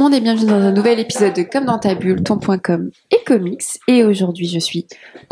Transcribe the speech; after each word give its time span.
Monde 0.00 0.14
et 0.14 0.20
bienvenue 0.22 0.46
dans 0.46 0.54
un 0.54 0.72
nouvel 0.72 0.98
épisode 0.98 1.34
de 1.34 1.42
Comme 1.42 1.66
dans 1.66 1.78
ta 1.78 1.94
bulle, 1.94 2.22
ton.com 2.22 2.90
et 3.10 3.22
comics. 3.26 3.62
Et 3.86 4.02
aujourd'hui, 4.02 4.48
je 4.48 4.58
suis 4.58 4.86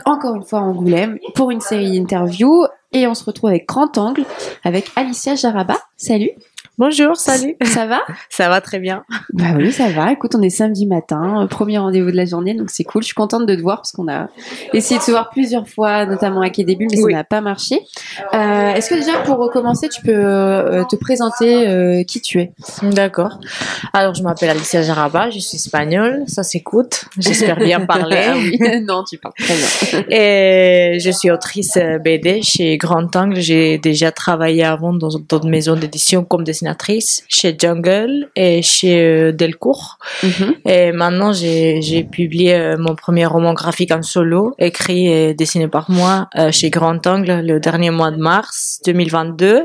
encore 0.04 0.34
une 0.34 0.42
fois 0.42 0.58
à 0.58 0.62
Angoulême 0.62 1.18
pour 1.34 1.50
une 1.50 1.62
série 1.62 1.98
d'interviews 1.98 2.66
et 2.92 3.06
on 3.06 3.14
se 3.14 3.24
retrouve 3.24 3.48
avec 3.48 3.66
Grand 3.66 3.96
Angle 3.96 4.26
avec 4.64 4.90
Alicia 4.94 5.36
Jaraba. 5.36 5.78
Salut. 5.96 6.32
Bonjour, 6.78 7.16
salut. 7.16 7.56
Ça 7.64 7.86
va? 7.86 8.02
Ça 8.30 8.48
va 8.48 8.60
très 8.60 8.78
bien. 8.78 9.02
Bah 9.32 9.46
oui, 9.56 9.72
ça 9.72 9.88
va. 9.90 10.12
Écoute, 10.12 10.36
on 10.36 10.42
est 10.42 10.48
samedi 10.50 10.86
matin, 10.86 11.42
euh, 11.42 11.46
premier 11.48 11.76
rendez-vous 11.78 12.12
de 12.12 12.16
la 12.16 12.24
journée, 12.24 12.54
donc 12.54 12.70
c'est 12.70 12.84
cool. 12.84 13.02
Je 13.02 13.06
suis 13.06 13.14
contente 13.16 13.46
de 13.46 13.54
te 13.56 13.60
voir 13.60 13.78
parce 13.78 13.90
qu'on 13.90 14.06
a 14.06 14.28
essayé 14.72 14.98
de 14.98 15.02
se 15.02 15.10
voir 15.10 15.30
plusieurs 15.30 15.68
fois, 15.68 16.06
notamment 16.06 16.40
à 16.40 16.50
Bulles, 16.50 16.76
mais 16.78 17.02
Oui. 17.02 17.10
ça 17.12 17.18
n'a 17.18 17.24
pas 17.24 17.40
marché. 17.40 17.80
Euh, 18.32 18.74
Est-ce 18.74 18.90
que 18.90 18.94
déjà, 18.94 19.18
pour 19.24 19.38
recommencer, 19.38 19.88
tu 19.88 20.02
peux 20.02 20.12
euh, 20.14 20.84
te 20.84 20.94
présenter 20.94 21.66
euh, 21.66 22.04
qui 22.04 22.20
tu 22.20 22.38
es? 22.40 22.52
D'accord. 22.84 23.40
Alors, 23.92 24.14
je 24.14 24.22
m'appelle 24.22 24.50
Alicia 24.50 24.82
Jaraba, 24.82 25.30
je 25.30 25.40
suis 25.40 25.56
espagnole, 25.56 26.22
ça 26.28 26.44
s'écoute. 26.44 27.06
J'espère 27.18 27.56
bien 27.56 27.80
Ah 27.82 27.86
parler. 27.86 28.26
oui. 28.36 28.56
non, 28.86 29.02
tu 29.02 29.18
parles 29.18 29.34
très 29.36 29.54
bien. 29.54 30.04
Et 30.16 30.98
je 31.00 31.10
suis 31.10 31.30
autrice 31.32 31.76
BD 32.04 32.40
chez 32.42 32.76
Grand 32.78 33.14
Angle. 33.16 33.40
J'ai 33.40 33.78
déjà 33.78 34.12
travaillé 34.12 34.62
avant 34.62 34.92
dans 34.92 35.08
d'autres 35.08 35.48
maisons 35.48 35.74
d'édition 35.74 36.22
comme 36.24 36.44
dessinatrice 36.44 36.67
chez 37.28 37.56
Jungle 37.58 38.28
et 38.36 38.62
chez 38.62 39.00
euh, 39.00 39.32
Delcourt. 39.32 39.98
Mhm. 40.22 40.54
Et 40.66 40.92
maintenant, 40.92 41.32
j'ai 41.32 42.06
publié 42.10 42.54
euh, 42.54 42.76
mon 42.78 42.94
premier 42.94 43.26
roman 43.26 43.54
graphique 43.54 43.92
en 43.92 44.02
solo, 44.02 44.54
écrit 44.58 45.08
et 45.08 45.34
dessiné 45.34 45.68
par 45.68 45.90
moi 45.90 46.28
euh, 46.36 46.50
chez 46.52 46.70
Grand 46.70 47.06
Angle 47.06 47.40
le 47.44 47.60
dernier 47.60 47.90
mois 47.90 48.10
de 48.10 48.18
mars 48.18 48.80
2022. 48.84 49.64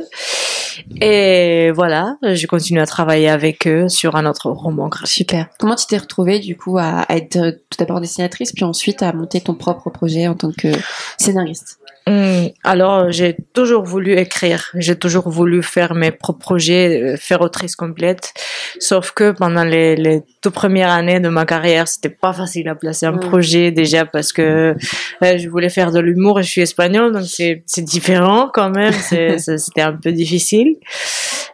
Et 1.02 1.72
voilà, 1.72 2.18
je 2.22 2.46
continue 2.48 2.80
à 2.80 2.86
travailler 2.86 3.30
avec 3.30 3.68
eux 3.68 3.90
sur 3.90 4.16
un 4.16 4.26
autre 4.26 4.50
roman 4.50 4.88
graphique. 4.88 5.08
Super. 5.08 5.48
Comment 5.60 5.76
tu 5.76 5.86
t'es 5.88 5.98
retrouvée 5.98 6.40
du 6.40 6.56
coup 6.58 6.78
à, 6.78 7.06
être 7.10 7.38
euh, 7.38 7.52
tout 7.70 7.78
d'abord 7.78 8.02
dessinatrice, 8.02 8.52
puis 8.52 8.64
ensuite 8.64 9.02
à 9.02 9.14
monter 9.14 9.42
ton 9.42 9.56
propre 9.56 9.90
projet 9.90 10.28
en 10.28 10.36
tant 10.36 10.52
que 10.52 10.70
scénariste? 11.18 11.80
Hum, 12.06 12.50
alors, 12.66 13.12
j'ai 13.12 13.38
toujours 13.54 13.84
voulu 13.84 14.18
écrire, 14.18 14.72
j'ai 14.76 14.98
toujours 14.98 15.30
voulu 15.30 15.64
faire 15.64 15.94
mes 15.94 16.12
propres 16.12 16.40
projets, 16.40 17.02
euh, 17.02 17.18
faire 17.18 17.40
autrice 17.40 17.78
complète. 17.78 18.34
Sauf 18.80 19.12
que 19.12 19.32
pendant 19.32 19.64
les, 19.64 19.96
les 19.96 20.22
toutes 20.42 20.54
premières 20.54 20.90
années 20.90 21.22
de 21.22 21.30
ma 21.30 21.46
carrière, 21.46 21.88
c'était 21.88 22.10
pas 22.10 22.34
facile 22.34 22.68
à 22.68 22.76
placer 22.76 23.06
un 23.06 23.18
projet 23.18 23.72
déjà 23.72 24.06
parce 24.06 24.34
que 24.34 24.76
euh, 25.22 25.38
je 25.38 25.48
voulais 25.48 25.70
faire 25.70 25.92
de 25.92 26.00
l'humour 26.00 26.42
et 26.42 26.44
je 26.44 26.50
suis 26.50 26.62
espagnole, 26.62 27.14
donc 27.14 27.24
c'est 27.26 27.82
différent 27.82 28.50
quand 28.54 28.70
même. 28.70 28.94
C'était 29.38 29.82
un 29.82 29.94
peu 29.94 30.12
difficile. 30.12 30.63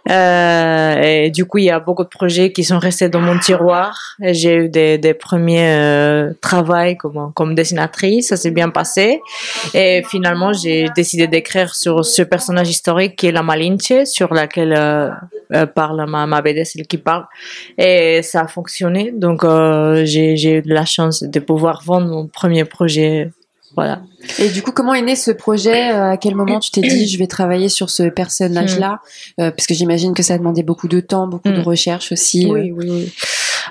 Euh, 0.09 1.01
et 1.01 1.29
du 1.29 1.45
coup, 1.45 1.59
il 1.59 1.65
y 1.65 1.69
a 1.69 1.79
beaucoup 1.79 2.03
de 2.03 2.09
projets 2.09 2.51
qui 2.51 2.63
sont 2.63 2.79
restés 2.79 3.09
dans 3.09 3.19
mon 3.19 3.37
tiroir. 3.37 4.15
J'ai 4.19 4.55
eu 4.55 4.69
des, 4.69 5.13
premiers 5.13 5.71
euh, 5.71 6.33
travails 6.41 6.97
comme, 6.97 7.31
comme 7.35 7.53
dessinatrice, 7.53 8.29
ça 8.29 8.37
s'est 8.37 8.51
bien 8.51 8.69
passé. 8.69 9.21
Et 9.73 10.03
finalement, 10.07 10.53
j'ai 10.53 10.87
décidé 10.95 11.27
d'écrire 11.27 11.75
sur 11.75 12.05
ce 12.05 12.21
personnage 12.21 12.69
historique 12.69 13.15
qui 13.17 13.27
est 13.27 13.31
la 13.31 13.43
Malinche, 13.43 14.05
sur 14.05 14.33
laquelle 14.33 14.73
euh, 14.73 15.65
parle 15.75 16.09
ma, 16.09 16.25
ma 16.25 16.41
BD, 16.41 16.65
celle 16.65 16.87
qui 16.87 16.97
parle. 16.97 17.25
Et 17.77 18.21
ça 18.23 18.41
a 18.41 18.47
fonctionné. 18.47 19.11
Donc, 19.11 19.43
j'ai 20.05 20.57
eu 20.57 20.61
la 20.65 20.85
chance 20.85 21.23
de 21.23 21.39
pouvoir 21.39 21.83
vendre 21.85 22.07
mon 22.07 22.27
premier 22.27 22.65
projet. 22.65 23.29
Voilà. 23.75 24.01
Et 24.39 24.49
du 24.49 24.61
coup, 24.61 24.71
comment 24.71 24.93
est 24.93 25.01
né 25.01 25.15
ce 25.15 25.31
projet? 25.31 25.91
Euh, 25.93 26.11
À 26.11 26.17
quel 26.17 26.35
moment 26.35 26.59
tu 26.59 26.71
t'es 26.71 26.81
dit 26.81 27.07
je 27.07 27.17
vais 27.19 27.27
travailler 27.27 27.69
sur 27.69 27.89
ce 27.89 28.03
personnage-là? 28.09 28.99
Euh, 29.39 29.51
Parce 29.51 29.67
que 29.67 29.73
j'imagine 29.73 30.13
que 30.13 30.23
ça 30.23 30.33
a 30.33 30.37
demandé 30.37 30.63
beaucoup 30.63 30.87
de 30.87 30.99
temps, 30.99 31.27
beaucoup 31.27 31.49
de 31.49 31.59
Mm. 31.59 31.63
recherche 31.63 32.11
aussi. 32.11 32.45
euh. 32.47 32.53
Oui, 32.53 32.71
oui, 32.75 32.87
oui. 32.89 33.13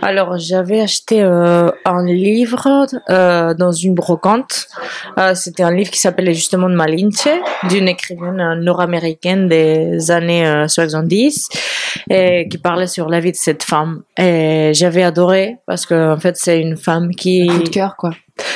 Alors, 0.00 0.38
j'avais 0.38 0.80
acheté 0.80 1.20
euh, 1.22 1.70
un 1.84 2.04
livre 2.06 2.86
euh, 3.10 3.52
dans 3.54 3.72
une 3.72 3.94
brocante. 3.94 4.68
Euh, 5.18 5.34
C'était 5.34 5.64
un 5.64 5.72
livre 5.74 5.90
qui 5.90 5.98
s'appelait 5.98 6.34
justement 6.34 6.68
Malinche, 6.68 7.26
d'une 7.68 7.88
écrivaine 7.88 8.40
euh, 8.40 8.54
nord-américaine 8.54 9.48
des 9.48 10.10
années 10.12 10.46
euh, 10.46 10.68
70, 10.68 11.48
et 12.10 12.48
qui 12.48 12.58
parlait 12.58 12.86
sur 12.86 13.08
la 13.08 13.20
vie 13.20 13.32
de 13.32 13.36
cette 13.36 13.62
femme. 13.62 14.02
Et 14.18 14.72
j'avais 14.74 15.02
adoré 15.02 15.56
parce 15.66 15.86
que 15.86 16.14
en 16.14 16.18
fait, 16.18 16.36
c'est 16.36 16.60
une 16.60 16.76
femme 16.76 17.10
qui 17.14 17.46
Coup 17.46 17.62
de 17.62 17.68
cœur, 17.68 17.96
quoi. 17.96 18.10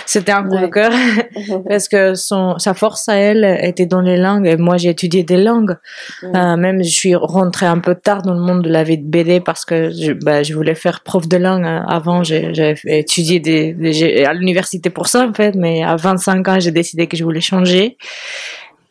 c'était 0.07 0.31
un 0.33 0.45
coup 0.45 0.57
de 0.59 0.67
cœur 0.67 0.93
parce 1.69 1.89
que 1.89 2.15
son 2.15 2.59
sa 2.59 2.73
force 2.75 3.09
à 3.09 3.17
elle 3.17 3.45
était 3.63 3.87
dans 3.87 4.01
les 4.01 4.17
langues 4.17 4.47
et 4.47 4.57
moi 4.57 4.77
j'ai 4.77 4.91
étudié 4.91 5.23
des 5.25 5.37
langues. 5.43 5.77
Euh, 6.23 6.57
même 6.57 6.83
je 6.85 6.89
suis 6.91 7.15
rentrée 7.17 7.67
un 7.67 7.79
peu 7.81 7.95
tard 7.97 8.23
dans 8.23 8.35
le 8.35 8.41
monde 8.41 8.63
de 8.63 8.69
la 8.71 8.85
vie 8.85 8.99
de 8.99 9.05
BD 9.09 9.41
parce 9.41 9.65
que 9.65 9.91
je, 9.91 10.13
bah, 10.13 10.43
je 10.45 10.55
voulais 10.55 10.75
faire 10.77 11.01
prof 11.03 11.27
de 11.27 11.37
langue 11.37 11.65
hein. 11.65 11.85
avant. 11.89 12.23
j'ai- 12.23 12.55
J'avais 12.55 12.77
étudié 12.87 13.41
des, 13.41 14.25
à 14.25 14.33
l'université 14.35 14.89
pour 14.91 15.07
ça 15.09 15.27
en 15.27 15.33
fait, 15.35 15.55
mais 15.57 15.83
à 15.83 15.97
25 15.97 16.47
ans 16.49 16.61
j'ai 16.61 16.71
décidé 16.71 17.07
que 17.09 17.17
je 17.17 17.25
voulais 17.25 17.41
changer. 17.41 17.97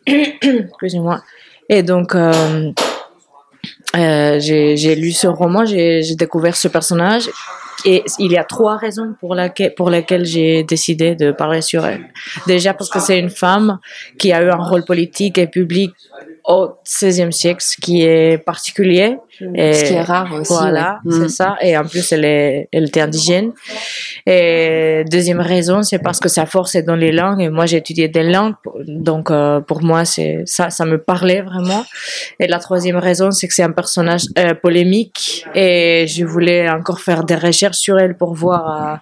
Excusez-moi. 0.07 1.22
Et 1.69 1.84
donc 1.84 2.16
euh, 2.16 2.72
euh, 3.96 4.40
j'ai 4.40 4.96
lu 4.96 5.12
ce 5.12 5.28
roman, 5.28 5.66
j'ai 5.66 6.16
découvert 6.16 6.56
ce 6.56 6.68
personnage 6.68 7.29
et 7.85 8.03
il 8.19 8.31
y 8.31 8.38
a 8.38 8.44
trois 8.44 8.78
raisons 8.78 9.16
pour, 9.19 9.35
laquelle, 9.35 9.74
pour 9.74 9.90
lesquelles 9.90 10.25
j'ai 10.25 10.63
décidé 10.63 11.16
de 11.16 11.31
parler 11.31 11.62
sur 11.62 11.85
elle. 11.85 12.06
Déjà 12.47 12.74
parce 12.74 12.90
que 12.90 13.00
c'est 13.00 13.19
une 13.19 13.29
femme 13.29 13.79
qui 14.18 14.31
a 14.31 14.41
eu 14.41 14.50
un 14.50 14.63
rôle 14.63 14.85
politique 14.85 15.38
et 15.38 15.47
public 15.47 15.91
au 16.46 16.69
XVIe 16.85 17.34
siècle, 17.34 17.63
qui 17.81 18.03
est 18.03 18.38
particulier. 18.38 19.18
Et 19.56 19.74
Ce 19.74 19.85
qui 19.85 19.94
est 19.94 20.02
rare 20.02 20.31
aussi. 20.34 20.53
Voilà, 20.53 21.00
ouais. 21.06 21.16
Mm. 21.16 21.22
c'est 21.22 21.29
ça. 21.29 21.56
Et 21.62 21.78
en 21.78 21.84
plus, 21.84 22.12
elle, 22.12 22.25
est, 22.25 22.69
elle 22.72 22.85
était 22.85 23.02
indigène. 23.02 23.52
Et 24.25 25.03
deuxième 25.09 25.40
raison, 25.40 25.84
c'est 25.84 26.00
parce 26.00 26.19
que 26.19 26.29
sa 26.29 26.46
force 26.46 26.75
est 26.75 26.84
dans 26.84 26.96
les 26.96 27.12
langues. 27.12 27.41
Et 27.41 27.50
moi, 27.50 27.66
j'ai 27.66 27.78
étudié 27.78 28.07
des 28.07 28.24
langues. 28.24 28.53
Donc, 28.85 29.31
euh, 29.31 29.59
pour 29.62 29.84
moi, 29.84 30.06
c'est 30.06 30.44
ça, 30.46 30.69
ça 30.69 30.85
me 30.85 30.97
parlait 30.97 31.41
vraiment. 31.41 31.84
Et 32.40 32.47
la 32.47 32.59
troisième 32.59 32.97
raison, 32.97 33.31
c'est 33.31 33.47
que 33.47 33.53
c'est 33.53 33.63
un 33.63 33.72
personnage 33.72 34.25
euh, 34.38 34.53
polémique. 34.53 35.46
Et 35.56 36.06
je 36.08 36.25
voulais 36.25 36.69
encore 36.69 37.00
faire 37.00 37.23
des 37.23 37.35
recherches 37.35 37.78
sur 37.78 37.97
elle 38.00 38.16
pour 38.16 38.34
voir 38.34 39.00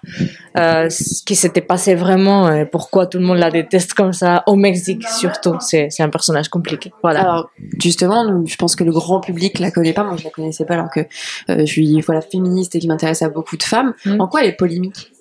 euh, 0.56 0.88
ce 0.88 1.22
qui 1.24 1.36
s'était 1.36 1.60
passé 1.60 1.94
vraiment 1.94 2.52
et 2.52 2.64
pourquoi 2.66 3.06
tout 3.06 3.18
le 3.18 3.24
monde 3.24 3.38
la 3.38 3.50
déteste 3.50 3.94
comme 3.94 4.12
ça. 4.12 4.42
Au 4.46 4.56
Mexique, 4.56 5.06
surtout. 5.08 5.56
C'est 5.60 5.88
c'est 5.90 6.02
un 6.02 6.08
personnage 6.08 6.48
compliqué. 6.48 6.92
Voilà. 7.02 7.20
Alors 7.20 7.50
justement, 7.78 8.44
je 8.46 8.56
pense 8.56 8.76
que 8.76 8.84
le 8.84 8.92
grand 8.92 9.20
public 9.20 9.58
la 9.58 9.70
connaît 9.70 9.92
pas. 9.92 10.04
Moi, 10.04 10.16
je 10.16 10.28
la 10.30 10.34
connaissais 10.34 10.64
pas, 10.64 10.74
alors 10.74 10.90
que 10.90 11.00
euh, 11.00 11.60
je 11.60 11.64
suis 11.64 12.00
voilà 12.00 12.20
féministe 12.20 12.74
et 12.74 12.78
qui 12.78 12.88
m'intéresse 12.88 13.22
à 13.22 13.28
beaucoup 13.28 13.56
de 13.56 13.62
femmes. 13.62 13.94
Mm. 14.04 14.20
En 14.20 14.28
quoi 14.28 14.42
elle 14.42 14.50
est 14.50 14.56
polémique? 14.56 15.12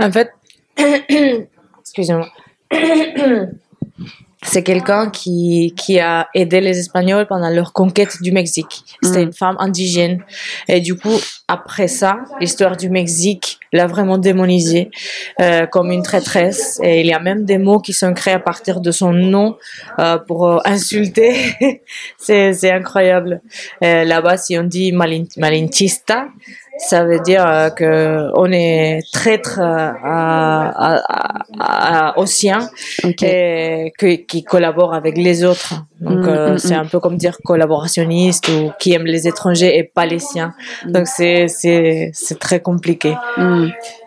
En 0.00 0.10
fait, 0.10 0.30
excusez-moi. 1.80 2.28
C'est 4.44 4.62
quelqu'un 4.62 5.10
qui, 5.10 5.74
qui 5.76 5.98
a 5.98 6.28
aidé 6.34 6.60
les 6.60 6.78
Espagnols 6.78 7.26
pendant 7.26 7.50
leur 7.50 7.72
conquête 7.72 8.22
du 8.22 8.30
Mexique. 8.30 8.84
C'était 9.02 9.20
Mm. 9.20 9.28
une 9.28 9.32
femme 9.32 9.56
indigène. 9.58 10.22
Et 10.68 10.80
du 10.80 10.94
coup, 10.96 11.18
après 11.48 11.88
ça, 11.88 12.18
l'histoire 12.40 12.76
du 12.76 12.88
Mexique 12.90 13.58
l'a 13.72 13.86
vraiment 13.86 14.18
démonisée 14.18 14.90
euh, 15.40 15.66
comme 15.66 15.90
une 15.90 16.02
traîtresse. 16.02 16.78
Et 16.82 17.00
il 17.00 17.06
y 17.06 17.12
a 17.12 17.18
même 17.20 17.44
des 17.44 17.58
mots 17.58 17.80
qui 17.80 17.92
sont 17.92 18.12
créés 18.14 18.34
à 18.34 18.38
partir 18.38 18.80
de 18.80 18.90
son 18.90 19.12
nom 19.12 19.56
euh, 19.98 20.18
pour 20.18 20.46
euh, 20.46 20.58
insulter. 20.64 21.34
c'est 22.18 22.52
c'est 22.52 22.70
incroyable. 22.70 23.40
Euh, 23.82 24.04
Là-bas, 24.04 24.36
si 24.36 24.56
on 24.58 24.64
dit 24.64 24.92
malin, 24.92 25.24
malinchista, 25.36 26.28
ça 26.78 27.04
veut 27.04 27.20
dire 27.20 27.46
euh, 27.46 27.70
que 27.70 28.30
on 28.36 28.50
est 28.52 29.00
traître 29.12 29.60
à, 29.60 29.94
à, 30.02 30.96
à, 31.60 32.08
à- 32.10 32.18
aux 32.18 32.26
siens 32.26 32.68
et 33.22 33.92
qui 34.28 34.44
collabore 34.44 34.94
avec 34.94 35.16
les 35.16 35.44
autres. 35.44 35.74
Donc 36.00 36.18
Mm, 36.24 36.28
euh, 36.28 36.54
mm, 36.54 36.58
c'est 36.58 36.76
mm. 36.76 36.80
un 36.80 36.84
peu 36.86 37.00
comme 37.00 37.16
dire 37.16 37.38
collaborationniste 37.44 38.48
ou 38.48 38.70
qui 38.78 38.92
aime 38.92 39.04
les 39.06 39.26
étrangers 39.26 39.78
et 39.78 39.84
pas 39.84 40.04
les 40.06 40.18
siens. 40.18 40.52
Donc 40.86 41.06
c'est 41.06 41.48
c'est 41.48 42.10
c'est 42.12 42.38
très 42.38 42.60
compliqué. 42.60 43.14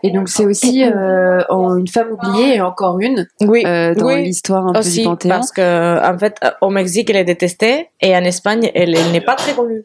Et 0.04 0.12
donc 0.12 0.30
c'est 0.30 0.46
aussi 0.46 0.84
euh, 0.84 1.42
une 1.78 1.88
femme 1.88 2.10
oubliée 2.12 2.58
et 2.58 2.62
encore 2.62 3.00
une 3.00 3.28
Oui. 3.42 3.64
euh, 3.66 3.96
dans 3.96 4.06
oui. 4.08 4.24
l'histoire 4.24 4.68
un 4.68 4.74
peu 4.74 4.81
du 4.81 5.04
Panthéon. 5.04 5.30
parce 5.30 5.52
que 5.52 6.06
en 6.14 6.18
fait 6.19 6.36
au 6.62 6.69
Mexique 6.69 7.10
elle 7.10 7.16
est 7.18 7.24
détestée 7.24 7.90
et 8.02 8.16
en 8.16 8.24
Espagne 8.24 8.69
elle, 8.75 8.96
elle 8.96 9.12
n'est 9.12 9.22
pas 9.22 9.36
très 9.36 9.54
connue. 9.54 9.81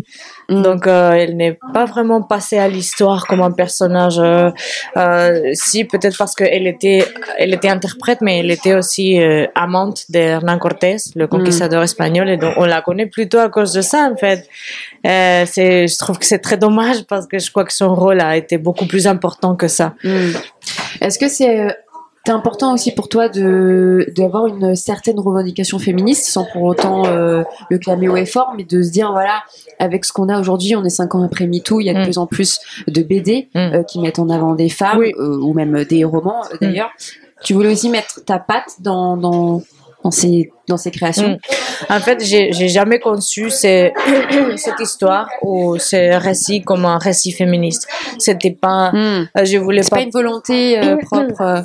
Donc, 0.48 0.86
elle 0.86 1.36
n'est 1.36 1.58
pas 1.72 1.86
vraiment 1.86 2.20
passée 2.20 2.58
à 2.58 2.68
l'histoire 2.72 3.26
comme 3.26 3.40
un 3.40 3.50
personnage. 3.50 4.18
euh, 4.18 4.50
euh, 4.96 5.50
si, 5.54 5.84
peut-être 5.84 6.16
parce 6.18 6.34
qu'elle 6.34 6.66
était, 6.66 7.04
elle 7.38 7.54
était 7.54 7.68
interprète, 7.68 8.20
mais 8.20 8.40
elle 8.40 8.50
était 8.50 8.74
aussi 8.74 9.20
euh, 9.20 9.46
amante 9.54 10.04
d'Hernán 10.08 10.58
Cortés, 10.58 10.96
le 11.14 11.26
conquistador 11.26 11.82
espagnol, 11.82 12.28
et 12.28 12.36
donc 12.36 12.54
on 12.56 12.64
la 12.64 12.82
connaît 12.82 13.06
plutôt 13.06 13.38
à 13.38 13.48
cause 13.48 13.72
de 13.72 13.82
ça, 13.82 14.10
en 14.12 14.16
fait. 14.16 14.48
C'est, 15.04 15.88
je 15.88 15.98
trouve 15.98 16.18
que 16.18 16.26
c'est 16.26 16.38
très 16.38 16.56
dommage 16.56 17.02
parce 17.08 17.26
que 17.26 17.38
je 17.38 17.50
crois 17.50 17.64
que 17.64 17.72
son 17.72 17.94
rôle 17.94 18.20
a 18.20 18.36
été 18.36 18.58
beaucoup 18.58 18.86
plus 18.86 19.06
important 19.06 19.56
que 19.56 19.68
ça. 19.68 19.94
Mm. 20.04 20.30
Est-ce 21.00 21.18
que 21.18 21.28
c'est 21.28 21.76
c'est 22.24 22.32
important 22.32 22.72
aussi 22.74 22.92
pour 22.92 23.08
toi 23.08 23.28
de 23.28 24.06
d'avoir 24.16 24.46
une 24.46 24.74
certaine 24.76 25.18
revendication 25.18 25.78
féministe 25.78 26.26
sans 26.26 26.44
pour 26.52 26.62
autant 26.62 27.04
euh, 27.06 27.42
le 27.70 27.78
clamer 27.78 28.08
haut 28.08 28.16
et 28.16 28.26
fort, 28.26 28.54
mais 28.56 28.64
de 28.64 28.82
se 28.82 28.90
dire 28.90 29.10
voilà, 29.12 29.42
avec 29.78 30.04
ce 30.04 30.12
qu'on 30.12 30.28
a 30.28 30.38
aujourd'hui, 30.38 30.76
on 30.76 30.84
est 30.84 30.90
cinq 30.90 31.14
ans 31.14 31.24
après 31.24 31.46
MeToo, 31.46 31.80
il 31.80 31.84
y 31.86 31.90
a 31.90 31.94
de 31.94 32.00
Mm. 32.00 32.04
plus 32.04 32.18
en 32.18 32.26
plus 32.26 32.60
de 32.86 33.02
BD 33.02 33.48
Mm. 33.54 33.58
euh, 33.58 33.82
qui 33.82 34.00
mettent 34.00 34.18
en 34.18 34.28
avant 34.30 34.54
des 34.54 34.68
femmes 34.68 34.98
Oui. 34.98 35.12
euh, 35.18 35.38
ou 35.40 35.52
même 35.52 35.84
des 35.84 36.04
romans 36.04 36.42
euh, 36.52 36.56
d'ailleurs. 36.60 36.90
Tu 37.44 37.54
voulais 37.54 37.72
aussi 37.72 37.88
mettre 37.88 38.24
ta 38.24 38.38
patte 38.38 38.76
dans 38.80 39.16
dans 39.16 39.62
dans 40.04 40.10
ces 40.12 40.50
dans 40.68 40.76
ces 40.76 40.90
créations? 40.92 41.30
Mm. 41.30 41.92
En 41.92 41.98
fait, 42.00 42.24
j'ai 42.24 42.52
j'ai 42.52 42.68
jamais 42.68 43.00
conçu 43.00 43.50
ces- 43.50 43.92
cette 44.56 44.78
histoire 44.80 45.28
ou 45.42 45.76
ce 45.78 46.16
récit 46.20 46.62
comme 46.62 46.84
un 46.84 46.98
récit 46.98 47.32
féministe. 47.32 47.88
C'était 48.18 48.52
pas, 48.52 48.92
Mm. 48.92 49.28
euh, 49.38 49.44
je 49.44 49.58
voulais 49.58 49.82
C'est 49.82 49.90
pas 49.90 49.96
pas 49.96 50.02
une 50.02 50.10
volonté 50.10 50.78
euh, 50.78 50.96
propre. 50.98 51.64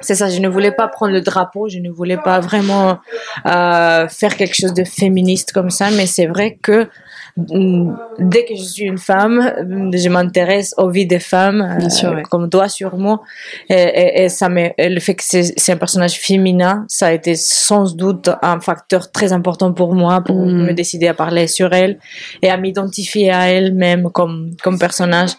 C'est 0.00 0.14
ça, 0.14 0.28
je 0.30 0.40
ne 0.40 0.48
voulais 0.48 0.72
pas 0.72 0.88
prendre 0.88 1.12
le 1.12 1.20
drapeau, 1.20 1.68
je 1.68 1.78
ne 1.78 1.90
voulais 1.90 2.16
pas 2.16 2.40
vraiment 2.40 2.98
euh, 3.46 4.08
faire 4.08 4.36
quelque 4.36 4.54
chose 4.54 4.72
de 4.72 4.84
féministe 4.84 5.52
comme 5.52 5.70
ça, 5.70 5.90
mais 5.90 6.06
c'est 6.06 6.26
vrai 6.26 6.58
que 6.62 6.88
mm, 7.36 7.92
dès 8.18 8.44
que 8.44 8.54
je 8.56 8.62
suis 8.62 8.84
une 8.84 8.98
femme, 8.98 9.52
mm, 9.66 9.96
je 9.96 10.08
m'intéresse 10.08 10.74
aux 10.78 10.88
vies 10.88 11.06
des 11.06 11.18
femmes, 11.18 11.60
euh, 11.82 11.88
sûr, 11.90 12.22
comme 12.30 12.48
toi 12.48 12.68
sûrement, 12.68 13.20
et, 13.68 13.74
et, 13.74 14.24
et 14.24 14.28
ça 14.28 14.48
me, 14.48 14.70
le 14.78 15.00
fait 15.00 15.14
que 15.14 15.24
c'est 15.24 15.52
c'est 15.58 15.72
un 15.72 15.76
personnage 15.76 16.14
féminin, 16.18 16.84
ça 16.88 17.08
a 17.08 17.12
été 17.12 17.34
sans 17.34 17.94
doute 17.94 18.30
un 18.40 18.60
facteur 18.60 19.10
très 19.12 19.32
important 19.32 19.72
pour 19.72 19.94
moi, 19.94 20.22
pour 20.22 20.36
Mm. 20.36 20.66
me 20.68 20.72
décider 20.72 21.08
à 21.08 21.14
parler 21.14 21.46
sur 21.46 21.72
elle 21.72 21.98
et 22.42 22.50
à 22.50 22.56
m'identifier 22.56 23.30
à 23.30 23.50
elle-même 23.50 24.10
comme, 24.10 24.52
comme 24.62 24.78
personnage. 24.78 25.30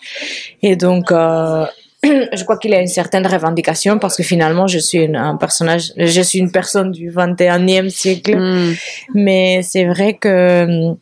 Et 0.61 0.75
donc, 0.75 1.11
euh, 1.11 1.65
je 2.03 2.43
crois 2.43 2.57
qu'il 2.57 2.71
y 2.71 2.75
a 2.75 2.81
une 2.81 2.87
certaine 2.87 3.27
revendication 3.27 3.99
parce 3.99 4.15
que 4.15 4.23
finalement, 4.23 4.67
je 4.67 4.79
suis 4.79 4.99
une- 4.99 5.15
un 5.17 5.35
personnage, 5.35 5.91
je 5.97 6.21
suis 6.21 6.39
une 6.39 6.51
personne 6.51 6.91
du 6.91 7.09
21e 7.11 7.89
siècle. 7.89 8.37
mm. 8.37 8.75
Mais 9.15 9.61
c'est 9.63 9.85
vrai 9.85 10.13
que 10.13 10.93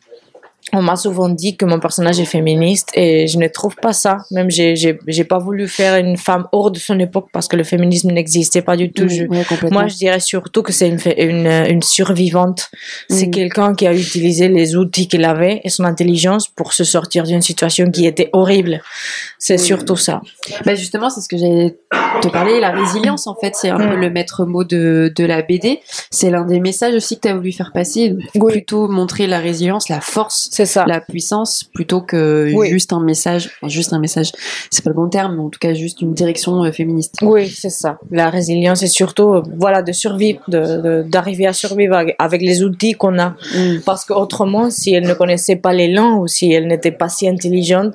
on 0.72 0.82
m'a 0.82 0.96
souvent 0.96 1.28
dit 1.28 1.56
que 1.56 1.64
mon 1.64 1.80
personnage 1.80 2.20
est 2.20 2.24
féministe 2.24 2.90
et 2.94 3.26
je 3.26 3.38
ne 3.38 3.48
trouve 3.48 3.76
pas 3.76 3.92
ça. 3.92 4.18
Même 4.30 4.50
j'ai 4.50 4.74
j'ai 4.76 5.24
pas 5.24 5.38
voulu 5.38 5.66
faire 5.68 5.96
une 5.96 6.16
femme 6.16 6.46
hors 6.52 6.70
de 6.70 6.78
son 6.78 6.98
époque 6.98 7.28
parce 7.32 7.48
que 7.48 7.56
le 7.56 7.64
féminisme 7.64 8.10
n'existait 8.10 8.62
pas 8.62 8.76
du 8.76 8.92
tout. 8.92 9.04
Mm, 9.04 9.08
Je- 9.08 9.24
ouais, 9.24 9.44
moi, 9.70 9.86
je 9.88 9.96
dirais 9.96 10.20
surtout 10.20 10.62
que 10.62 10.72
c'est 10.72 10.88
une, 10.88 10.98
une, 11.16 11.46
une 11.46 11.82
survivante. 11.82 12.70
C'est 13.08 13.26
Mm. 13.26 13.30
quelqu'un 13.30 13.74
qui 13.74 13.86
a 13.86 13.94
utilisé 13.94 14.48
les 14.48 14.76
outils 14.76 15.08
qu'il 15.08 15.24
avait 15.24 15.60
et 15.64 15.68
son 15.70 15.84
intelligence 15.84 16.48
pour 16.48 16.72
se 16.72 16.84
sortir 16.84 17.24
d'une 17.24 17.42
situation 17.42 17.90
qui 17.90 18.06
était 18.06 18.30
horrible. 18.32 18.82
C'est 19.38 19.54
Mm. 19.56 19.58
surtout 19.58 19.96
ça. 19.96 20.20
Bah 20.64 20.74
justement, 20.74 21.10
c'est 21.10 21.20
ce 21.20 21.28
que 21.28 21.36
j'allais 21.36 21.78
te 22.22 22.28
parler. 22.28 22.60
La 22.60 22.70
résilience, 22.70 23.26
en 23.26 23.34
fait, 23.34 23.54
c'est 23.54 23.70
un 23.70 23.78
Mm. 23.78 23.88
peu 23.90 23.96
le 23.96 24.10
maître 24.10 24.44
mot 24.44 24.64
de, 24.64 25.12
de 25.14 25.24
la 25.24 25.42
BD. 25.42 25.80
C'est 26.10 26.30
l'un 26.30 26.44
des 26.44 26.60
messages 26.60 26.94
aussi 26.94 27.16
que 27.16 27.22
tu 27.22 27.28
as 27.28 27.34
voulu 27.36 27.52
faire 27.52 27.72
passer. 27.72 28.14
Oui. 28.34 28.52
Plutôt 28.52 28.88
montrer 28.88 29.26
la 29.26 29.38
résilience, 29.38 29.88
la 29.88 30.00
force, 30.00 30.48
ça. 30.66 30.84
la 30.86 31.00
puissance, 31.00 31.64
plutôt 31.74 32.00
que 32.00 32.50
Oui. 32.54 32.68
juste 32.68 32.92
un 32.92 33.00
message. 33.00 33.50
enfin, 33.56 33.68
juste 33.68 33.92
un 33.92 33.98
message, 33.98 34.32
c'est 34.70 34.82
pas 34.84 34.90
le 34.90 34.96
bon 34.96 35.08
terme, 35.08 35.36
mais 35.36 35.42
en 35.42 35.48
tout 35.48 35.58
cas, 35.58 35.74
juste 35.74 36.00
une 36.02 36.14
direction 36.14 36.64
euh, 36.64 36.72
féministe. 36.72 37.16
Oui, 37.22 37.48
c'est 37.48 37.70
ça. 37.70 37.98
La 38.10 38.30
résilience, 38.30 38.80
c'est 38.80 38.86
surtout, 38.86 39.34
euh, 39.34 39.42
voilà, 39.58 39.82
de 39.82 39.92
survivre, 39.92 40.40
d'arriver 40.48 41.46
à 41.46 41.52
survivre 41.52 41.96
avec, 42.18 42.42
les 42.42 42.62
outils 42.62 42.92
qu'on 42.92 43.18
a. 43.18 43.30
Mm. 43.54 43.80
Parce 43.84 44.04
qu'autrement, 44.04 44.70
si 44.70 44.94
elle 44.94 45.06
ne 45.06 45.14
connaissait 45.14 45.56
pas 45.56 45.72
les 45.72 45.88
langues 45.88 46.22
ou 46.22 46.26
si 46.26 46.52
elle 46.52 46.66
n'était 46.66 46.92
pas 46.92 47.08
si 47.08 47.28
intelligente, 47.28 47.94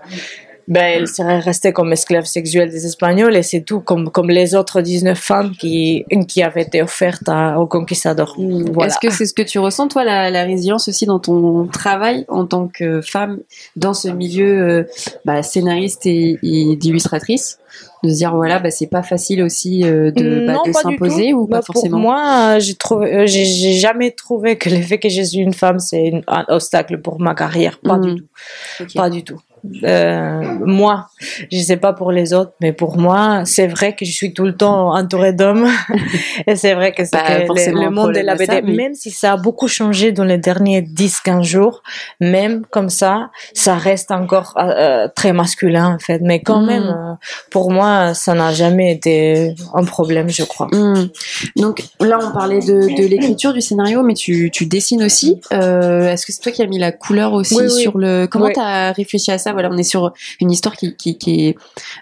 ben, 0.68 0.84
elle 1.02 1.08
serait 1.08 1.40
restée 1.40 1.74
comme 1.74 1.92
esclave 1.92 2.26
sexuelle 2.26 2.70
des 2.70 2.86
Espagnols 2.86 3.36
et 3.36 3.44
c'est 3.44 3.62
tout, 3.62 3.82
comme, 3.82 4.10
comme 4.10 4.30
les 4.30 4.56
autres 4.56 4.82
19 4.82 5.18
femmes 5.18 5.52
qui, 5.60 6.06
qui 6.28 6.42
avaient 6.42 6.62
été 6.62 6.82
offertes 6.82 7.28
à- 7.28 7.60
aux 7.60 7.68
conquistadors. 7.68 8.36
Mm. 8.38 8.72
Voilà. 8.72 8.88
Est-ce 8.88 9.00
que 9.00 9.12
c'est 9.14 9.26
ce 9.26 9.34
que 9.34 9.42
tu 9.42 9.60
ressens, 9.60 9.88
toi, 9.90 10.04
la, 10.04 10.30
la 10.30 10.44
résilience 10.44 10.88
aussi 10.88 11.06
dans 11.06 11.20
ton 11.20 11.68
travail 11.68 12.26
en 12.28 12.46
tant 12.46 12.68
que 12.68 13.02
femme 13.02 13.40
dans 13.76 13.94
ce 13.94 14.08
milieu 14.08 14.62
euh, 14.70 14.84
bah, 15.26 15.44
scénariste 15.44 16.06
et, 16.06 16.40
et 16.44 16.76
d'illustratrice 16.76 17.60
de 18.04 18.10
se 18.10 18.16
dire 18.18 18.36
voilà 18.36 18.60
bah 18.60 18.70
c'est 18.70 18.88
pas 18.88 19.02
facile 19.02 19.42
aussi 19.42 19.84
euh, 19.84 20.12
de, 20.12 20.46
bah, 20.46 20.54
Non, 20.54 20.64
de 20.66 20.72
s'imposer 20.74 21.34
ou 21.34 21.48
pas 21.48 21.58
Bah, 21.58 21.64
forcément 21.66 21.98
Pour 21.98 22.12
moi, 22.12 22.60
j'ai 22.60 22.76
trouvé, 22.76 23.14
euh, 23.16 23.26
j'ai 23.28 23.46
j'ai 23.46 23.74
jamais 23.74 24.12
trouvé 24.12 24.58
que 24.58 24.70
le 24.70 24.82
fait 24.82 25.00
que 25.00 25.10
je 25.10 25.22
suis 25.22 25.40
une 25.40 25.54
femme, 25.54 25.80
c'est 25.80 26.04
une- 26.08 26.24
un 26.28 26.46
obstacle 26.50 27.00
pour 27.02 27.20
ma 27.20 27.34
carrière. 27.34 27.80
Pas 27.84 27.98
Mhm. 27.98 28.16
du 28.16 28.22
tout. 28.22 28.94
Pas 28.96 29.10
du 29.10 29.24
tout. 29.24 29.40
Euh, 29.84 30.42
moi, 30.66 31.08
je 31.52 31.58
sais 31.60 31.78
pas 31.78 31.94
pour 31.94 32.12
les 32.12 32.34
autres, 32.34 32.52
mais 32.60 32.74
pour 32.74 32.98
moi, 32.98 33.44
c'est 33.46 33.68
vrai 33.68 33.96
que 33.96 34.04
je 34.06 34.12
suis 34.12 34.34
tout 34.34 34.44
le 34.46 34.56
temps 34.56 34.94
entourée 34.94 35.32
d'hommes. 35.34 35.68
et 36.48 36.56
c'est 36.56 36.74
vrai 36.74 36.92
que 36.92 37.06
c'est 37.06 37.18
que 37.18 37.72
le, 37.72 37.90
monde 37.90 38.14
de 38.14 38.20
la 38.20 38.36
BD, 38.36 38.62
mais- 38.62 38.74
même 38.74 38.94
si 38.94 39.10
ça 39.12 39.34
a 39.34 39.38
beaucoup 39.38 39.68
changé 39.70 40.12
dans 40.12 40.26
les 40.26 40.38
derniers 40.38 40.82
10-15 40.82 41.44
jours, 41.44 41.82
même 42.20 42.66
comme 42.70 42.90
ça, 42.90 43.30
ça 43.54 43.76
reste 43.76 44.12
encore 44.12 44.54
euh, 44.58 44.64
euh, 44.64 45.08
très 45.16 45.32
masculin 45.34 45.96
en 45.96 46.00
fait. 46.00 46.20
Mais 46.22 46.42
quand 46.42 46.60
Mhm. 46.62 46.68
même, 46.68 46.84
euh, 46.84 47.14
pour 47.50 47.72
moi, 47.72 48.14
ça 48.14 48.34
n'a 48.34 48.52
jamais 48.52 48.92
été 48.92 49.56
un 49.74 49.86
problème, 49.86 50.30
je 50.30 50.44
crois. 50.44 50.68
Hmm. 50.72 51.08
Donc 51.56 51.84
là, 52.02 52.20
on 52.22 52.32
parlait 52.32 52.60
de, 52.60 53.02
de 53.02 53.08
l'écriture 53.08 53.54
du 53.54 53.62
scénario, 53.62 54.04
mais 54.04 54.14
tu, 54.14 54.52
tu 54.52 54.66
dessines 54.66 55.04
aussi. 55.04 55.40
Est-ce 55.52 56.26
que 56.26 56.34
c'est 56.34 56.42
toi 56.42 56.52
qui 56.52 56.62
as 56.62 56.68
mis 56.68 56.80
la 56.80 56.92
couleur 56.92 57.32
aussi 57.34 57.56
Oui, 57.56 57.64
oui. 57.66 57.82
sur 57.82 57.98
le 57.98 58.28
Comment 58.28 58.46
Oui. 58.46 58.54
tu 58.54 58.60
as 58.60 58.92
réfléchi 58.92 59.32
à 59.32 59.38
ça 59.38 59.53
Voilà, 59.54 59.70
on 59.72 59.78
est 59.78 59.84
sur 59.84 60.12
une 60.40 60.52
histoire 60.52 60.76
qui 60.76 60.96
qui 60.96 61.18
qui, 61.18 61.48
est, 61.48 61.58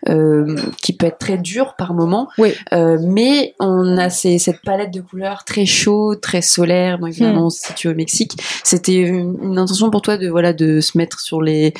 euh, 0.09 0.55
qui 0.81 0.93
peut 0.93 1.05
être 1.05 1.19
très 1.19 1.37
dure 1.37 1.75
par 1.77 1.93
moment, 1.93 2.29
Oui. 2.37 2.53
Euh, 2.73 2.97
mais 3.01 3.55
on 3.59 3.97
a 3.97 4.09
ces, 4.09 4.39
cette 4.39 4.61
palette 4.61 4.91
de 4.91 5.01
couleurs 5.01 5.43
très 5.43 5.65
chaude, 5.65 6.21
très 6.21 6.41
solaire. 6.41 6.97
Bon, 6.99 7.07
évidemment, 7.07 7.47
on 7.47 7.49
se 7.49 7.67
situe 7.67 7.89
au 7.89 7.95
Mexique. 7.95 8.33
C'était 8.63 8.95
une, 8.95 9.37
une 9.41 9.57
intention 9.57 9.89
pour 9.89 10.01
toi 10.01 10.17
de 10.17 10.27
voilà 10.29 10.53
de 10.53 10.81
se 10.81 10.97
mettre 10.97 11.19
sur 11.19 11.41
les 11.41 11.73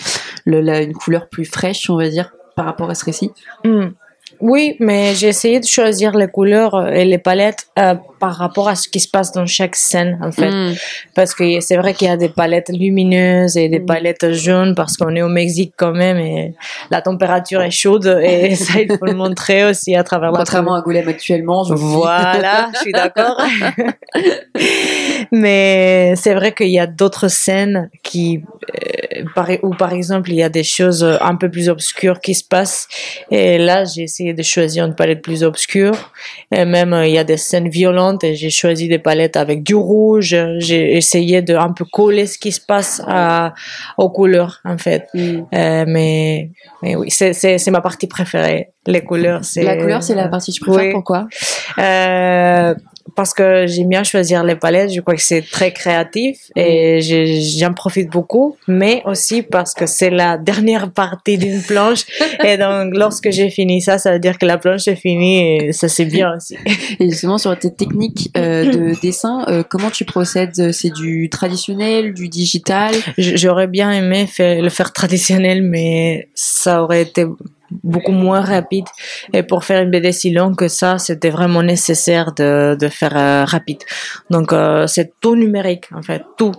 le, 0.45 0.61
la, 0.61 0.81
une 0.81 0.93
couleur 0.93 1.29
plus 1.29 1.45
fraîche, 1.45 1.89
on 1.89 1.97
va 1.97 2.09
dire, 2.09 2.33
par 2.55 2.65
rapport 2.65 2.89
à 2.89 2.95
ce 2.95 3.05
récit? 3.05 3.31
Hmm. 3.63 3.89
Oui, 4.41 4.75
mais 4.79 5.13
j'ai 5.15 5.27
essayé 5.27 5.59
de 5.59 5.65
choisir 5.65 6.15
les 6.15 6.27
couleurs 6.27 6.75
euh, 6.75 6.87
et 6.87 7.05
les 7.05 7.17
palettes 7.17 7.67
euh, 7.77 7.95
par 8.19 8.35
rapport 8.35 8.67
à 8.69 8.75
ce 8.75 8.87
qui 8.87 8.99
se 8.99 9.09
passe 9.09 9.31
dans 9.31 9.45
chaque 9.45 9.75
scène, 9.75 10.19
en 10.23 10.31
fait. 10.31 10.49
Hmm. 10.49 10.73
Parce 11.15 11.33
que 11.35 11.59
c'est 11.59 11.77
vrai 11.77 11.93
qu'il 11.93 12.07
y 12.07 12.11
a 12.11 12.17
des 12.17 12.29
palettes 12.29 12.69
lumineuses 12.69 13.57
et 13.57 13.69
des 13.69 13.79
Mm. 13.81 13.85
palettes 13.85 14.31
jaunes 14.33 14.75
parce 14.75 14.97
qu'on 14.97 15.15
est 15.15 15.21
au 15.21 15.29
Mexique 15.29 15.73
quand 15.77 15.91
même 15.91 16.17
et 16.17 16.53
la 16.89 17.01
température 17.01 17.61
est 17.61 17.71
chaude 17.71 18.05
et 18.23 18.55
ça, 18.55 18.79
il 18.79 18.97
faut 18.97 19.05
le 19.05 19.13
montrer 19.13 19.65
aussi 19.65 19.95
à 19.95 20.03
travers 20.03 20.31
la 20.31 20.39
Contrairement 20.39 20.75
à 20.75 20.81
Golem 20.81 21.07
actuellement, 21.07 21.63
je. 21.63 21.73
Voilà, 21.73 22.69
je 22.73 22.79
suis 22.79 22.91
d'accord. 22.91 23.41
Mais 25.31 26.13
c'est 26.15 26.33
vrai 26.33 26.53
qu'il 26.53 26.69
y 26.69 26.79
a 26.79 26.87
d'autres 26.87 27.27
scènes 27.27 27.89
qui, 28.03 28.41
euh, 28.69 28.90
par, 29.35 29.49
où 29.63 29.73
par 29.73 29.93
exemple 29.93 30.29
il 30.31 30.35
y 30.35 30.43
a 30.43 30.49
des 30.49 30.63
choses 30.63 31.03
un 31.21 31.35
peu 31.35 31.49
plus 31.49 31.69
obscures 31.69 32.19
qui 32.19 32.35
se 32.35 32.43
passent. 32.43 32.87
Et 33.29 33.57
là, 33.57 33.85
j'ai 33.85 34.03
essayé 34.03 34.33
de 34.33 34.43
choisir 34.43 34.85
une 34.85 34.95
palette 34.95 35.21
plus 35.21 35.43
obscure. 35.43 36.11
Et 36.51 36.65
même 36.65 36.93
euh, 36.93 37.07
il 37.07 37.13
y 37.13 37.17
a 37.17 37.23
des 37.23 37.37
scènes 37.37 37.69
violentes 37.69 38.23
et 38.23 38.35
j'ai 38.35 38.49
choisi 38.49 38.87
des 38.87 38.99
palettes 38.99 39.37
avec 39.37 39.63
du 39.63 39.75
rouge. 39.75 40.35
J'ai 40.59 40.95
essayé 40.95 41.41
de 41.41 41.55
un 41.55 41.71
peu 41.71 41.85
coller 41.85 42.25
ce 42.25 42.37
qui 42.37 42.51
se 42.51 42.61
passe 42.61 43.01
à, 43.07 43.53
aux 43.97 44.09
couleurs 44.09 44.59
en 44.65 44.77
fait. 44.77 45.07
Hmm. 45.13 45.41
Euh, 45.53 45.85
mais, 45.87 46.49
mais 46.81 46.95
oui, 46.95 47.09
c'est, 47.09 47.71
ma 47.71 47.81
partie 47.81 48.07
préférée. 48.07 48.69
Les 48.87 49.03
couleurs, 49.03 49.45
c'est. 49.45 49.63
La 49.63 49.77
couleur, 49.77 50.01
c'est 50.01 50.15
la 50.15 50.27
partie 50.27 50.51
que 50.51 50.57
je 50.57 50.61
préfère. 50.61 50.87
Oui. 50.87 50.91
Pourquoi? 50.91 51.27
Euh, 51.77 52.73
parce 53.15 53.33
que 53.33 53.65
j'aime 53.67 53.89
bien 53.89 54.03
choisir 54.03 54.43
les 54.43 54.55
palettes, 54.55 54.93
je 54.93 55.01
crois 55.01 55.15
que 55.15 55.21
c'est 55.21 55.41
très 55.41 55.71
créatif 55.71 56.37
et 56.55 56.99
j'ai- 57.01 57.41
j'en 57.41 57.73
profite 57.73 58.09
beaucoup, 58.09 58.55
mais 58.67 59.01
aussi 59.05 59.41
parce 59.41 59.73
que 59.73 59.85
c'est 59.85 60.09
la 60.09 60.37
dernière 60.37 60.91
partie 60.91 61.37
d'une 61.37 61.61
planche 61.71 62.03
et 62.43 62.57
donc 62.57 62.95
lorsque 62.95 63.29
j'ai 63.31 63.49
fini 63.49 63.81
ça, 63.81 63.97
ça 63.97 64.13
veut 64.13 64.19
dire 64.19 64.37
que 64.37 64.45
la 64.45 64.57
planche 64.57 64.87
est 64.87 64.95
finie 64.95 65.55
et 65.57 65.71
ça 65.73 65.87
c'est 65.87 66.05
bien 66.05 66.35
aussi. 66.35 66.55
Et 66.99 67.09
justement, 67.09 67.37
sur 67.37 67.57
tes 67.57 67.73
techniques 67.73 68.29
euh, 68.37 68.65
de 68.71 68.99
dessin, 69.01 69.45
euh, 69.47 69.63
comment 69.67 69.89
tu 69.89 70.05
procèdes? 70.05 70.71
C'est 70.71 70.89
du 70.93 71.29
traditionnel, 71.29 72.13
du 72.13 72.27
digital? 72.29 72.93
J'aurais 73.17 73.67
bien 73.67 73.91
aimé 73.91 74.27
faire, 74.27 74.61
le 74.61 74.69
faire 74.69 74.91
traditionnel, 74.93 75.61
mais 75.63 76.27
ça 76.35 76.83
aurait 76.83 77.01
été 77.03 77.25
beaucoup 77.83 78.11
moins 78.11 78.41
rapide. 78.41 78.85
Et 79.33 79.43
pour 79.43 79.63
faire 79.63 79.81
une 79.81 79.91
BD 79.91 80.11
si 80.11 80.31
longue 80.31 80.55
que 80.55 80.67
ça, 80.67 80.97
c'était 80.97 81.29
vraiment 81.29 81.63
nécessaire 81.63 82.33
de, 82.33 82.75
de 82.79 82.87
faire 82.87 83.15
euh, 83.17 83.45
rapide. 83.45 83.79
Donc 84.29 84.53
euh, 84.53 84.87
c'est 84.87 85.13
tout 85.21 85.35
numérique 85.35 85.85
en 85.95 86.01
fait, 86.01 86.21
tout. 86.37 86.53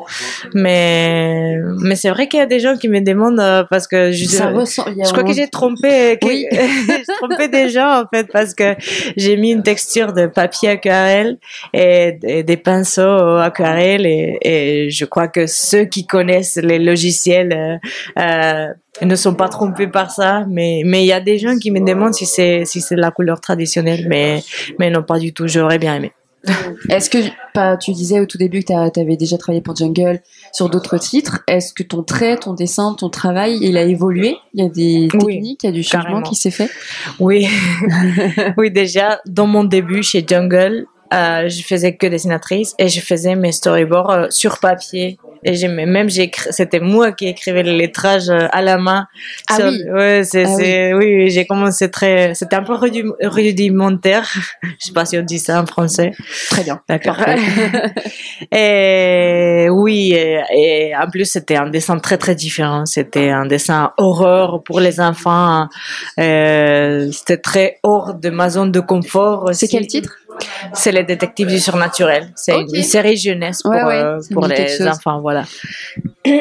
Mais 0.54 1.56
mais 1.80 1.96
c'est 1.96 2.10
vrai 2.10 2.28
qu'il 2.28 2.38
y 2.38 2.42
a 2.42 2.46
des 2.46 2.60
gens 2.60 2.76
qui 2.76 2.88
me 2.88 3.00
demandent 3.00 3.40
euh, 3.40 3.64
parce 3.70 3.86
que 3.86 4.12
je, 4.12 4.24
Ça 4.26 4.52
je 4.52 5.10
crois 5.12 5.24
que 5.24 5.32
j'ai 5.32 5.48
trompé, 5.48 6.18
que- 6.20 6.26
Oui. 6.26 6.46
j'ai 6.52 7.02
trompé 7.20 7.48
des 7.48 7.68
gens 7.68 8.02
en 8.02 8.04
fait 8.12 8.26
parce 8.32 8.54
que 8.54 8.74
j'ai 9.16 9.36
mis 9.36 9.50
une 9.52 9.62
texture 9.62 10.12
de 10.12 10.26
papier 10.26 10.70
aquarelle 10.70 11.38
et, 11.74 12.18
et 12.22 12.42
des 12.42 12.56
pinceaux 12.56 13.38
aquarelle 13.38 14.06
et, 14.06 14.38
et 14.42 14.90
je 14.90 15.04
crois 15.04 15.28
que 15.28 15.46
ceux 15.46 15.84
qui 15.84 16.06
connaissent 16.06 16.56
les 16.62 16.78
logiciels 16.78 17.52
euh, 17.52 17.76
euh, 18.18 18.66
ils 19.00 19.08
ne 19.08 19.16
sont 19.16 19.34
pas 19.34 19.48
trompés 19.48 19.88
par 19.88 20.10
ça, 20.10 20.44
mais 20.48 20.82
mais 20.84 21.02
il 21.04 21.06
y 21.06 21.12
a 21.12 21.20
des 21.20 21.38
gens 21.38 21.56
qui 21.58 21.70
me 21.70 21.80
demandent 21.80 22.14
si 22.14 22.26
c'est 22.26 22.64
si 22.64 22.80
c'est 22.80 22.96
la 22.96 23.10
couleur 23.10 23.40
traditionnelle, 23.40 24.06
mais 24.08 24.42
mais 24.78 24.90
non 24.90 25.02
pas 25.02 25.18
du 25.18 25.32
tout. 25.32 25.48
J'aurais 25.48 25.78
bien 25.78 25.94
aimé. 25.96 26.12
Est-ce 26.88 27.08
que 27.08 27.18
pas, 27.54 27.76
tu 27.76 27.92
disais 27.92 28.18
au 28.20 28.26
tout 28.26 28.38
début 28.38 28.60
que 28.64 28.90
tu 28.90 29.00
avais 29.00 29.16
déjà 29.16 29.38
travaillé 29.38 29.62
pour 29.62 29.76
Jungle 29.76 30.20
sur 30.52 30.68
d'autres 30.68 30.98
titres. 30.98 31.40
Est-ce 31.46 31.72
que 31.72 31.82
ton 31.82 32.02
trait, 32.02 32.36
ton 32.36 32.52
dessin, 32.52 32.94
ton 32.94 33.10
travail, 33.10 33.58
il 33.60 33.76
a 33.76 33.82
évolué? 33.82 34.36
Il 34.54 34.64
y 34.64 34.66
a 34.66 34.68
des 34.68 35.08
techniques, 35.08 35.62
il 35.62 35.66
y 35.66 35.68
a 35.68 35.72
du 35.72 35.82
changement 35.82 36.20
qui 36.22 36.34
s'est 36.34 36.50
fait? 36.50 36.68
Oui, 37.20 37.48
oui 38.56 38.70
déjà 38.70 39.20
dans 39.26 39.46
mon 39.46 39.64
début 39.64 40.02
chez 40.02 40.24
Jungle, 40.26 40.86
euh, 41.14 41.48
je 41.48 41.62
faisais 41.62 41.96
que 41.96 42.06
dessinatrice 42.06 42.74
et 42.78 42.88
je 42.88 43.00
faisais 43.00 43.36
mes 43.36 43.52
storyboards 43.52 44.10
euh, 44.10 44.26
sur 44.30 44.58
papier 44.58 45.18
et 45.44 45.54
j'ai 45.54 45.68
même 45.68 46.08
j'ai 46.08 46.30
c'était 46.50 46.80
moi 46.80 47.12
qui 47.12 47.26
écrivais 47.26 47.62
les 47.62 47.76
lettrages 47.76 48.30
euh, 48.30 48.46
à 48.52 48.62
la 48.62 48.78
main. 48.78 49.06
Ah 49.48 49.58
oui. 49.62 49.82
Ouais, 49.90 50.22
c'est, 50.24 50.44
ah 50.44 50.54
c'est, 50.56 50.94
oui, 50.94 51.16
oui 51.16 51.30
j'ai 51.30 51.46
commencé 51.46 51.90
très, 51.90 52.34
c'était 52.34 52.56
un 52.56 52.62
peu 52.62 52.74
rudimentaire. 52.74 54.28
Je 54.62 54.86
sais 54.86 54.92
pas 54.92 55.04
si 55.04 55.18
on 55.18 55.22
dit 55.22 55.38
ça 55.38 55.60
en 55.60 55.66
français. 55.66 56.12
Très 56.50 56.62
bien. 56.62 56.80
D'accord. 56.88 57.16
et 58.52 59.68
oui, 59.70 60.14
et, 60.14 60.92
en 60.96 61.10
plus 61.10 61.26
c'était 61.26 61.56
un 61.56 61.68
dessin 61.68 61.98
très 61.98 62.18
très 62.18 62.34
différent. 62.34 62.86
C'était 62.86 63.30
un 63.30 63.46
dessin 63.46 63.92
horreur 63.96 64.62
pour 64.62 64.80
les 64.80 65.00
enfants. 65.00 65.68
Euh, 66.18 67.10
c'était 67.12 67.38
très 67.38 67.78
hors 67.82 68.14
de 68.14 68.30
ma 68.30 68.48
zone 68.50 68.70
de 68.70 68.80
confort. 68.80 69.50
C'est 69.52 69.68
quel 69.68 69.86
titre? 69.86 70.18
C'est 70.72 70.92
les 70.92 71.04
détectives 71.04 71.48
du 71.48 71.58
surnaturel. 71.58 72.32
C'est 72.34 72.54
une 72.72 72.82
série 72.82 73.16
jeunesse 73.16 73.62
pour, 73.62 73.72
euh, 73.72 74.18
pour 74.32 74.46
les 74.46 74.86
enfants, 74.86 75.20
voilà. 75.20 75.44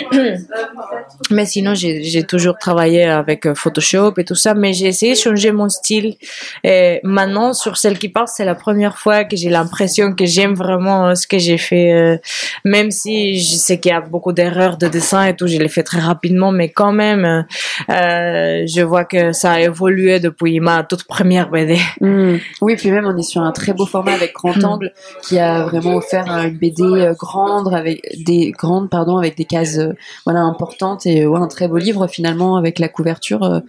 mais 1.32 1.46
sinon, 1.46 1.74
j'ai 1.74 2.24
toujours 2.24 2.58
travaillé 2.58 3.06
avec 3.06 3.46
euh, 3.46 3.56
Photoshop 3.56 4.14
et 4.18 4.26
tout 4.26 4.36
ça, 4.36 4.54
mais 4.54 4.74
j'ai 4.74 4.88
essayé 4.88 5.14
de 5.14 5.18
changer 5.18 5.52
mon 5.52 5.70
style. 5.70 6.16
Et 6.64 7.00
maintenant, 7.04 7.54
sur 7.54 7.78
celle 7.78 7.98
qui 7.98 8.10
parle, 8.10 8.28
c'est 8.28 8.46
la 8.46 8.56
première 8.56 8.98
fois 8.98 9.24
que 9.24 9.36
j'ai 9.36 9.50
l'impression 9.50 10.14
que 10.14 10.26
j'aime 10.26 10.54
vraiment 10.54 11.08
euh, 11.08 11.16
ce 11.16 11.26
que 11.26 11.40
j'ai 11.40 11.58
fait, 11.58 12.22
même 12.64 12.92
si 12.92 13.40
je 13.40 13.56
sais 13.56 13.80
qu'il 13.80 13.92
y 13.92 13.96
a 13.96 14.02
beaucoup 14.02 14.34
d'erreurs 14.34 14.78
de 14.78 14.88
dessin 14.88 15.26
et 15.26 15.36
tout, 15.36 15.48
je 15.48 15.58
l'ai 15.58 15.70
fait 15.70 15.84
très 15.84 16.00
rapidement, 16.00 16.52
mais 16.52 16.70
quand 16.70 16.94
même, 16.94 17.46
je 17.90 18.82
vois 18.82 19.06
que 19.06 19.32
ça 19.32 19.54
a 19.54 19.60
évolué 19.62 20.20
depuis 20.20 20.60
ma 20.60 20.84
toute 20.84 21.04
première 21.06 21.50
BD. 21.50 21.78
Hmm. 22.00 22.38
Oui, 22.62 22.76
puis 22.76 22.92
même 22.92 23.06
on 23.06 23.18
est 23.18 23.24
sur 23.24 23.42
un 23.42 23.52
très 23.52 23.74
beau 23.74 23.86
format 23.86 24.11
avec 24.12 24.34
grand 24.34 24.56
hmm. 24.56 24.66
angle 24.66 24.94
qui 25.24 25.40
a 25.40 25.64
vraiment 25.64 25.96
offert 25.96 26.28
une 26.28 26.58
BD 26.58 26.84
euh, 26.84 27.14
grande 27.14 27.74
avec 27.74 28.02
des 28.26 28.52
grandes 28.52 28.90
pardon 28.90 29.18
avec 29.18 29.38
des 29.38 29.46
cases 29.46 29.78
euh, 29.78 29.94
voilà 30.26 30.42
importantes 30.42 31.06
et 31.06 31.26
ouais, 31.26 31.40
un 31.40 31.48
très 31.48 31.68
beau 31.68 31.78
livre 31.78 32.08
finalement 32.08 32.56
avec 32.56 32.80
la 32.80 32.90
couverture 32.90 33.44
euh, 33.44 33.60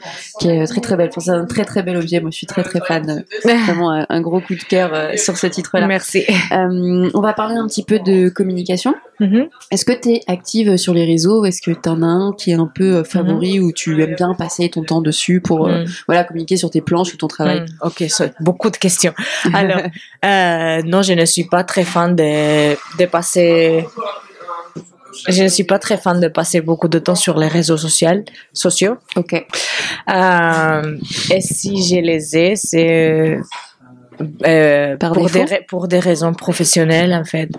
qui 0.41 0.49
est 0.49 0.67
très 0.67 0.81
très 0.81 0.97
belle. 0.97 1.11
c'est 1.17 1.31
un 1.31 1.47
très 1.47 1.65
très 1.65 1.83
bel 1.83 1.97
objet. 1.97 2.21
Moi, 2.21 2.31
je 2.31 2.37
suis 2.37 2.47
très 2.47 2.63
très 2.63 2.81
fan. 2.81 3.25
vraiment 3.45 3.91
un 4.09 4.21
gros 4.21 4.41
coup 4.41 4.55
de 4.55 4.63
cœur 4.63 5.19
sur 5.19 5.37
ce 5.37 5.47
titre-là. 5.47 5.87
Merci. 5.87 6.25
on 6.51 7.21
va 7.21 7.33
parler 7.33 7.57
un 7.57 7.67
petit 7.67 7.85
peu 7.85 7.99
de 7.99 8.29
communication. 8.29 8.95
Mm-hmm. 9.21 9.49
Est-ce 9.71 9.85
que 9.85 9.93
tu 9.93 10.11
es 10.11 10.21
active 10.27 10.77
sur 10.77 10.95
les 10.95 11.05
réseaux? 11.05 11.45
Est-ce 11.45 11.63
que 11.63 11.71
tu 11.71 11.89
en 11.89 12.03
as 12.03 12.07
un 12.07 12.33
qui 12.33 12.51
est 12.51 12.55
un 12.55 12.67
peu 12.67 13.05
favori 13.05 13.59
mm-hmm. 13.59 13.63
ou 13.63 13.73
tu 13.73 14.03
aimes 14.03 14.15
bien 14.17 14.35
passer 14.35 14.69
ton 14.69 14.83
temps 14.83 15.01
dessus 15.01 15.41
pour 15.41 15.69
mm. 15.69 15.85
voilà 16.07 16.25
communiquer 16.25 16.57
sur 16.57 16.71
tes 16.71 16.81
planches 16.81 17.15
ou 17.15 17.17
ton 17.17 17.29
travail? 17.29 17.65
Ok, 17.83 18.05
beaucoup 18.41 18.71
de 18.71 18.77
questions. 18.77 19.15
Alors, 19.53 19.81
euh, 20.25 20.83
non, 20.83 21.03
je 21.03 21.13
ne 21.13 21.25
suis 21.25 21.45
pas 21.45 21.65
très 21.65 21.85
fan 21.85 22.17
de, 22.17 22.75
de 22.99 23.07
passer. 23.07 23.85
Je 25.29 25.43
ne 25.43 25.49
suis 25.49 25.65
pas 25.65 25.79
très 25.79 25.99
fan 25.99 26.21
de 26.21 26.29
passer 26.29 26.61
beaucoup 26.63 26.89
de 26.89 26.99
temps 26.99 27.15
sur 27.15 27.39
les 27.39 27.49
réseaux 27.49 27.77
sociaux. 27.77 28.25
sociaux. 28.53 28.97
Ok. 29.17 29.35
Euh, 30.09 30.99
et 31.31 31.41
si 31.41 31.83
je 31.83 31.97
les 31.97 32.37
ai, 32.37 32.57
c'est 32.57 33.39
euh, 34.47 34.97
pour, 34.97 35.31
des, 35.31 35.45
pour 35.69 35.89
des 35.89 35.99
raisons 35.99 36.35
professionnelles 36.35 37.15
en 37.15 37.25
fait. 37.25 37.51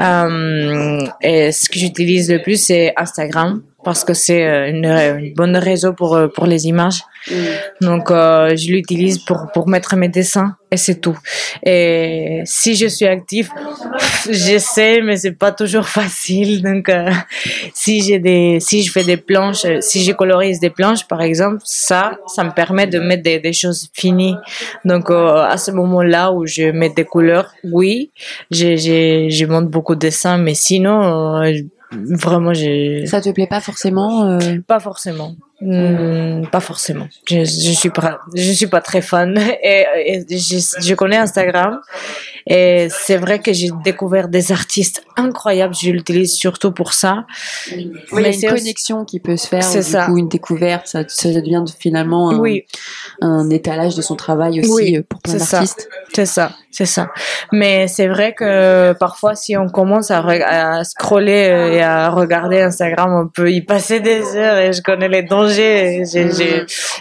Euh, 0.00 1.06
et 1.20 1.52
ce 1.52 1.68
que 1.68 1.78
j'utilise 1.78 2.30
le 2.30 2.42
plus 2.42 2.62
c'est 2.62 2.92
Instagram 2.96 3.62
parce 3.84 4.04
que 4.04 4.14
c'est 4.14 4.46
euh, 4.46 4.68
une, 4.68 4.86
une 4.86 5.34
bonne 5.34 5.56
réseau 5.56 5.92
pour 5.92 6.14
euh, 6.14 6.28
pour 6.28 6.46
les 6.46 6.66
images. 6.66 7.02
Mm. 7.30 7.34
Donc 7.80 8.10
euh, 8.10 8.56
je 8.56 8.70
l'utilise 8.70 9.18
pour 9.18 9.48
pour 9.52 9.68
mettre 9.68 9.96
mes 9.96 10.08
dessins 10.08 10.56
et 10.72 10.76
c'est 10.78 11.00
tout. 11.00 11.18
Et 11.62 12.40
si 12.44 12.74
je 12.74 12.86
suis 12.86 13.06
active, 13.06 13.50
j'essaie 14.30 15.02
mais 15.02 15.16
c'est 15.18 15.32
pas 15.32 15.52
toujours 15.52 15.86
facile. 16.00 16.62
Donc 16.62 16.88
euh, 16.88 17.10
si 17.74 18.02
j'ai 18.02 18.18
des 18.18 18.58
si 18.58 18.82
je 18.82 18.90
fais 18.90 19.04
des 19.04 19.18
planches, 19.18 19.66
si 19.80 20.02
je 20.02 20.12
colorise 20.12 20.58
des 20.60 20.70
planches 20.70 21.06
par 21.06 21.20
exemple, 21.20 21.60
ça 21.64 22.18
ça 22.26 22.42
me 22.42 22.50
permet 22.50 22.86
de 22.86 22.98
mettre 22.98 23.22
des, 23.22 23.38
des 23.38 23.52
choses 23.52 23.88
finies. 23.92 24.36
Donc 24.84 25.10
à 25.10 25.56
ce 25.58 25.70
moment-là 25.70 26.32
où 26.32 26.46
je 26.46 26.70
mets 26.70 26.90
des 26.90 27.04
couleurs, 27.04 27.52
oui, 27.64 28.10
j'ai 28.50 28.76
j'ai 28.78 29.30
je 29.30 29.44
monte 29.44 29.68
beaucoup 29.68 29.94
de 29.94 30.00
dessins 30.00 30.38
mais 30.38 30.54
sinon 30.54 31.42
Vraiment, 31.92 32.54
j'ai. 32.54 33.06
Ça 33.06 33.20
te 33.20 33.30
plaît 33.30 33.46
pas 33.46 33.60
forcément 33.60 34.26
euh 34.26 34.58
Pas 34.66 34.80
forcément. 34.80 35.34
Hmm, 35.62 36.46
pas 36.50 36.60
forcément. 36.60 37.08
Je, 37.28 37.44
je 37.44 37.72
suis 37.72 37.90
pas, 37.90 38.18
je 38.34 38.52
suis 38.52 38.66
pas 38.66 38.80
très 38.80 39.00
fan. 39.00 39.38
Et, 39.62 39.86
et 40.06 40.24
je, 40.28 40.58
je 40.80 40.94
connais 40.94 41.16
Instagram 41.16 41.80
et 42.46 42.88
c'est 42.90 43.16
vrai 43.16 43.38
que 43.38 43.52
j'ai 43.52 43.70
découvert 43.84 44.28
des 44.28 44.52
artistes 44.52 45.04
incroyables. 45.16 45.74
Je 45.74 45.90
l'utilise 45.90 46.34
surtout 46.34 46.72
pour 46.72 46.92
ça. 46.92 47.24
Oui, 47.70 47.92
il 48.12 48.20
y 48.20 48.46
a 48.46 48.50
une 48.50 48.56
connexion 48.56 49.04
qui 49.04 49.20
peut 49.20 49.36
se 49.36 49.46
faire. 49.46 49.62
C'est 49.62 49.82
ça. 49.82 50.06
Coup, 50.06 50.18
une 50.18 50.28
découverte, 50.28 50.86
ça, 50.86 51.04
ça 51.06 51.28
devient 51.28 51.64
finalement 51.78 52.30
un, 52.30 52.38
oui. 52.38 52.64
un 53.20 53.48
étalage 53.50 53.94
de 53.94 54.02
son 54.02 54.16
travail 54.16 54.60
aussi 54.60 54.72
oui, 54.72 54.96
euh, 54.96 55.02
pour 55.08 55.20
plein 55.20 55.34
d'artistes. 55.34 55.88
C'est 56.14 56.26
ça, 56.26 56.52
c'est 56.70 56.86
ça. 56.86 57.10
Mais 57.52 57.86
c'est 57.88 58.08
vrai 58.08 58.34
que 58.34 58.92
parfois, 58.94 59.34
si 59.34 59.56
on 59.56 59.68
commence 59.68 60.10
à, 60.10 60.18
à 60.20 60.84
scroller 60.84 61.48
euh, 61.48 61.72
et 61.72 61.82
à 61.82 62.10
regarder 62.10 62.60
Instagram, 62.60 63.24
on 63.24 63.28
peut 63.28 63.52
y 63.52 63.62
passer 63.62 64.00
des 64.00 64.36
heures 64.36 64.58
et 64.58 64.72
je 64.72 64.82
connais 64.82 65.08
les 65.08 65.22
dangers. 65.22 65.51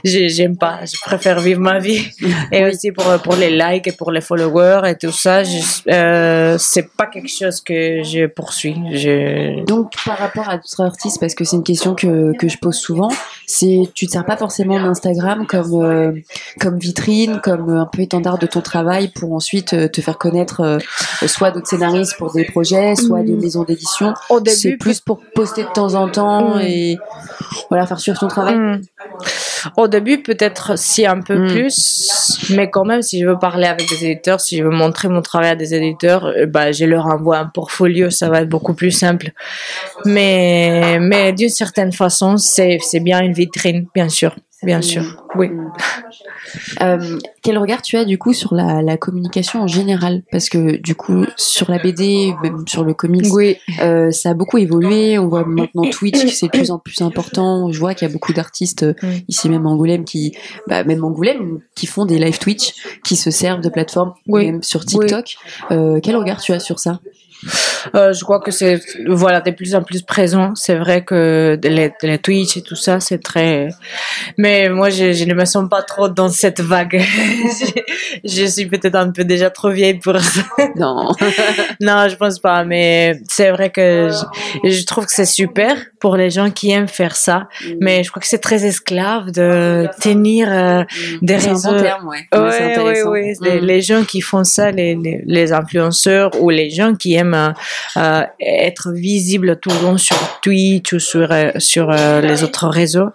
J'aime 0.04 0.58
pas. 0.58 0.80
Je 0.86 1.00
préfère 1.02 1.40
vivre 1.40 1.62
ma 1.62 1.80
vie. 1.80 2.06
Et 2.52 2.66
aussi 2.66 2.92
pour, 2.92 3.06
pour 3.24 3.36
les 3.36 3.50
likes 3.50 3.88
et 3.88 3.92
pour 3.92 4.12
les 4.12 4.22
followers 4.22 4.90
et 4.90 4.96
tout 4.96 5.12
ça 5.12 5.42
euh, 5.88 6.58
c'est 6.60 6.90
pas 6.96 7.08
quelque 7.08 7.30
chose 7.30 7.62
que 7.62 8.04
je 8.04 8.28
poursuis. 8.28 8.76
Je... 8.94 9.64
Donc, 9.66 9.92
par 10.06 10.18
rapport 10.18 10.50
à 10.50 10.58
d'autres 10.58 10.82
artistes, 10.82 11.20
parce 11.20 11.36
que 11.36 11.44
c'est 11.44 11.56
une 11.56 11.64
question 11.64 11.96
que, 11.96 12.36
que 12.38 12.48
je 12.48 12.58
pose 12.58 12.76
souvent, 12.76 13.10
c'est 13.46 13.82
tu 13.94 14.08
te 14.08 14.12
sers 14.12 14.26
pas 14.26 14.38
forcément 14.38 14.80
d'Instagram 14.80 15.46
comme 15.48 15.84
euh, 15.84 16.12
comme 16.60 16.78
vitrine, 16.78 17.40
comme 17.42 17.70
un 17.70 17.86
peu 17.86 18.02
étendard 18.02 18.38
de 18.38 18.46
ton 18.46 18.62
travail 18.62 19.10
pour 19.10 19.34
ensuite 19.34 19.74
euh, 19.74 19.88
te 19.88 20.02
faire 20.02 20.18
connaître 20.18 20.80
soit 21.26 21.52
d'autres 21.52 21.68
scénaristes 21.68 22.16
pour 22.18 22.34
des 22.34 22.46
projets, 22.46 22.96
soit 22.96 23.24
des 23.24 23.34
mm. 23.34 23.42
maisons 23.42 23.64
d'édition. 23.64 24.14
Au 24.30 24.40
début, 24.40 24.56
c'est 24.56 24.78
plus 24.78 25.00
pour 25.00 25.20
poster 25.36 25.64
de 25.64 25.70
temps 25.74 25.96
en 25.96 26.10
temps 26.10 26.56
mm. 26.56 26.62
et 26.62 26.98
voilà 27.70 27.86
faire 27.86 28.00
suivre 28.00 28.20
ton 28.20 28.28
travail. 28.28 28.56
Mm. 28.56 28.82
Au 29.78 29.88
début, 29.88 30.22
peut-être 30.24 30.78
si 30.78 31.06
un 31.06 31.22
peu 31.22 31.48
plus, 31.48 32.48
mais 32.50 32.70
quand 32.70 32.86
même, 32.86 33.02
si 33.02 33.20
je 33.20 33.28
veux 33.28 33.38
parler 33.38 33.68
avec 33.68 33.88
des 33.90 34.06
éditeurs, 34.06 34.42
si 34.42 34.58
je 34.58 34.64
veux 34.64 34.70
montrer 34.70 35.08
mon 35.08 35.22
travail 35.22 35.50
à 35.50 35.56
des 35.56 35.74
éditeurs, 35.74 36.26
euh, 36.26 36.46
bah, 36.46 36.72
je 36.72 36.86
leur 36.86 37.06
envoie 37.06 37.38
un 37.38 37.46
portfolio, 37.46 38.10
ça 38.10 38.30
va 38.30 38.42
être 38.42 38.50
beaucoup 38.50 38.74
plus 38.74 38.92
simple. 38.92 39.32
Mais, 40.06 40.98
mais 41.00 41.34
d'une 41.34 41.50
certaine 41.50 41.92
façon, 41.92 42.38
c'est, 42.38 42.80
c'est 42.82 43.00
bien 43.00 43.22
une 43.22 43.34
vitrine, 43.34 43.86
bien 43.94 44.10
sûr. 44.10 44.36
Bien 44.64 44.82
sûr, 44.82 45.24
oui. 45.36 45.50
Euh, 46.82 47.18
quel 47.42 47.58
regard 47.58 47.82
tu 47.82 47.98
as 47.98 48.06
du 48.06 48.18
coup 48.18 48.34
sur 48.34 48.54
la, 48.54 48.82
la, 48.82 48.98
communication 48.98 49.62
en 49.62 49.68
général? 49.68 50.22
Parce 50.32 50.50
que 50.50 50.78
du 50.78 50.94
coup, 50.94 51.26
sur 51.36 51.72
la 51.72 51.80
BD, 51.80 52.34
même 52.44 52.68
sur 52.68 52.84
le 52.84 52.94
comics, 52.94 53.34
oui. 53.34 53.58
euh, 53.82 54.12
ça 54.12 54.32
a 54.32 54.34
beaucoup 54.34 54.58
évolué. 54.58 55.18
On 55.18 55.28
voit 55.28 55.46
maintenant 55.46 55.90
Twitch, 55.90 56.28
c'est 56.28 56.48
de 56.48 56.52
plus 56.52 56.70
en 56.70 56.78
plus 56.78 57.02
important. 57.02 57.72
Je 57.72 57.80
vois 57.80 57.96
qu'il 57.96 58.08
y 58.08 58.12
a 58.12 58.14
beaucoup 58.14 58.34
d'artistes 58.34 58.84
euh, 58.84 58.94
ici 59.28 59.50
même 59.50 59.66
Angoulême 59.66 60.06
qui, 60.06 60.36
bah, 60.68 60.84
même 60.84 61.04
Angoulême, 61.04 61.60
qui 61.76 61.88
font 61.88 62.06
des 62.06 62.20
live 62.20 62.38
Twitch, 62.38 62.74
qui 63.04 63.16
se 63.16 63.32
servent 63.32 63.62
de 63.62 63.70
plateformes, 63.70 64.14
même 64.28 64.62
sur 64.62 64.86
TikTok. 64.86 65.38
Euh, 65.72 66.00
quel 66.04 66.16
regard 66.16 66.40
tu 66.40 66.54
as 66.54 66.60
sur 66.60 66.80
ça? 66.80 67.00
Euh, 67.96 68.14
je 68.14 68.24
crois 68.24 68.40
que 68.40 68.52
c'est 68.52 68.80
voilà 69.08 69.42
de 69.42 69.52
plus 69.52 69.76
en 69.76 69.84
plus 69.84 70.02
présent. 70.02 70.54
C'est 70.56 70.76
vrai 70.76 71.04
que 71.04 71.60
les, 71.64 71.92
les 72.02 72.18
Twitch 72.18 72.58
et 72.58 72.62
tout 72.62 72.76
ça, 72.76 73.00
c'est 73.00 73.22
très. 73.22 73.70
Mais 74.38 74.70
moi, 74.70 74.90
je, 74.90 75.14
je, 75.14 75.26
ne 75.26 75.34
me 75.34 75.46
sens 75.46 75.68
pas 75.70 75.82
trop 75.82 76.10
dans 76.10 76.30
cette 76.30 76.60
vague. 76.62 77.02
je, 77.02 77.82
je, 78.24 78.46
suis 78.46 78.66
peut-être 78.68 78.96
un 78.96 79.12
peu 79.12 79.24
déjà 79.24 79.50
trop 79.50 79.70
vieille 79.70 80.00
pour 80.00 80.20
ça. 80.20 80.42
Non. 80.76 81.12
non, 81.80 82.08
je 82.10 82.16
pense 82.16 82.40
pas. 82.40 82.64
Mais 82.64 83.20
c'est 83.28 83.52
vrai 83.52 83.70
que 83.70 84.10
je, 84.64 84.70
je 84.70 84.86
trouve 84.86 85.06
que 85.06 85.14
c'est 85.14 85.26
super 85.26 85.76
pour 86.00 86.16
les 86.16 86.30
gens 86.30 86.50
qui 86.50 86.72
aiment 86.72 86.88
faire 86.88 87.16
ça. 87.16 87.48
Mm. 87.64 87.74
Mais 87.82 88.04
je 88.04 88.10
crois 88.10 88.22
que 88.22 88.28
c'est 88.28 88.40
très 88.40 88.66
esclave 88.66 89.32
de 89.32 89.88
tenir 90.02 90.48
euh, 90.52 90.84
des 91.22 91.40
C'est 91.40 91.50
un 91.50 91.54
réseaux. 91.54 91.72
bon 91.72 91.82
terme, 91.82 92.08
ouais. 92.08 92.28
Ouais, 92.34 92.78
Ouais, 92.78 92.78
ouais, 92.84 93.04
ouais. 93.04 93.34
Les, 93.42 93.62
Mm. 93.62 93.66
les 93.66 93.82
gens 93.82 94.04
qui 94.04 94.22
font 94.22 94.44
ça, 94.44 94.72
les, 94.72 94.96
les, 94.96 95.22
les 95.26 95.52
influenceurs 95.54 96.32
ou 96.42 96.50
les 96.50 96.70
gens 96.70 96.96
qui 96.96 97.14
aiment 97.16 97.54
euh, 97.98 98.22
être 98.40 98.92
visibles 98.92 99.60
tout 99.60 99.70
le 99.70 99.82
long 99.84 99.98
sur 99.98 100.18
Twitch 100.42 100.94
ou 100.94 101.00
sur 101.00 101.32
euh, 101.32 101.52
sur 101.58 101.90
euh, 101.92 102.22
les 102.22 102.44
autres 102.44 102.68
réseaux, 102.68 103.10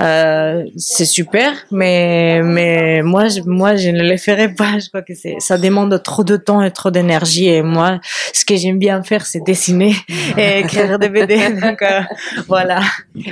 euh, 0.00 0.64
c'est 0.76 1.04
super. 1.04 1.52
Mais 1.70 2.40
mais 2.42 3.02
moi 3.02 3.28
je, 3.28 3.40
moi 3.46 3.76
je 3.76 3.88
ne 3.90 4.02
le 4.02 4.16
ferai 4.16 4.48
pas. 4.54 4.78
Je 4.78 4.88
crois 4.88 5.02
que 5.02 5.14
c'est 5.14 5.36
ça 5.38 5.58
demande 5.58 6.02
trop 6.02 6.24
de 6.24 6.36
temps 6.36 6.62
et 6.62 6.70
trop 6.70 6.90
d'énergie. 6.90 7.48
Et 7.48 7.62
moi, 7.62 8.00
ce 8.32 8.44
que 8.44 8.56
j'aime 8.56 8.78
bien 8.78 9.02
faire, 9.02 9.26
c'est 9.26 9.40
dessiner 9.44 9.94
et 10.36 10.58
écrire 10.64 10.98
des 10.98 11.08
BD. 11.08 11.36
Donc 11.60 11.82
euh, 11.82 12.00
voilà. 12.48 12.80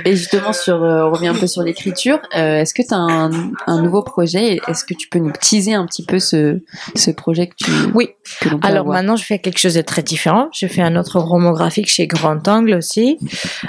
Et 0.05 0.15
justement, 0.15 0.53
sur, 0.53 0.83
euh, 0.83 1.05
on 1.05 1.11
revient 1.11 1.29
un 1.29 1.33
peu 1.35 1.47
sur 1.47 1.61
l'écriture. 1.63 2.19
Euh, 2.35 2.59
Est-ce 2.61 2.73
que 2.73 2.81
tu 2.81 2.93
as 2.93 2.97
un, 2.97 3.31
un 3.67 3.81
nouveau 3.81 4.03
projet? 4.03 4.59
Est-ce 4.67 4.83
que 4.85 4.93
tu 4.93 5.07
peux 5.07 5.19
nous 5.19 5.31
teaser 5.39 5.73
un 5.73 5.85
petit 5.85 6.05
peu 6.05 6.19
ce, 6.19 6.59
ce 6.95 7.11
projet 7.11 7.47
que 7.47 7.55
tu 7.57 7.71
Oui. 7.93 8.09
que 8.41 8.49
Alors 8.61 8.85
maintenant, 8.87 9.15
je 9.15 9.23
fais 9.25 9.39
quelque 9.39 9.59
chose 9.59 9.75
de 9.75 9.81
très 9.81 10.03
différent. 10.03 10.49
Je 10.61 10.67
fais 10.67 10.83
un 10.83 10.95
autre 10.95 11.19
roman 11.19 11.53
graphique 11.53 11.87
chez 11.87 12.05
Grand 12.05 12.47
Angle 12.47 12.75
aussi. 12.75 13.17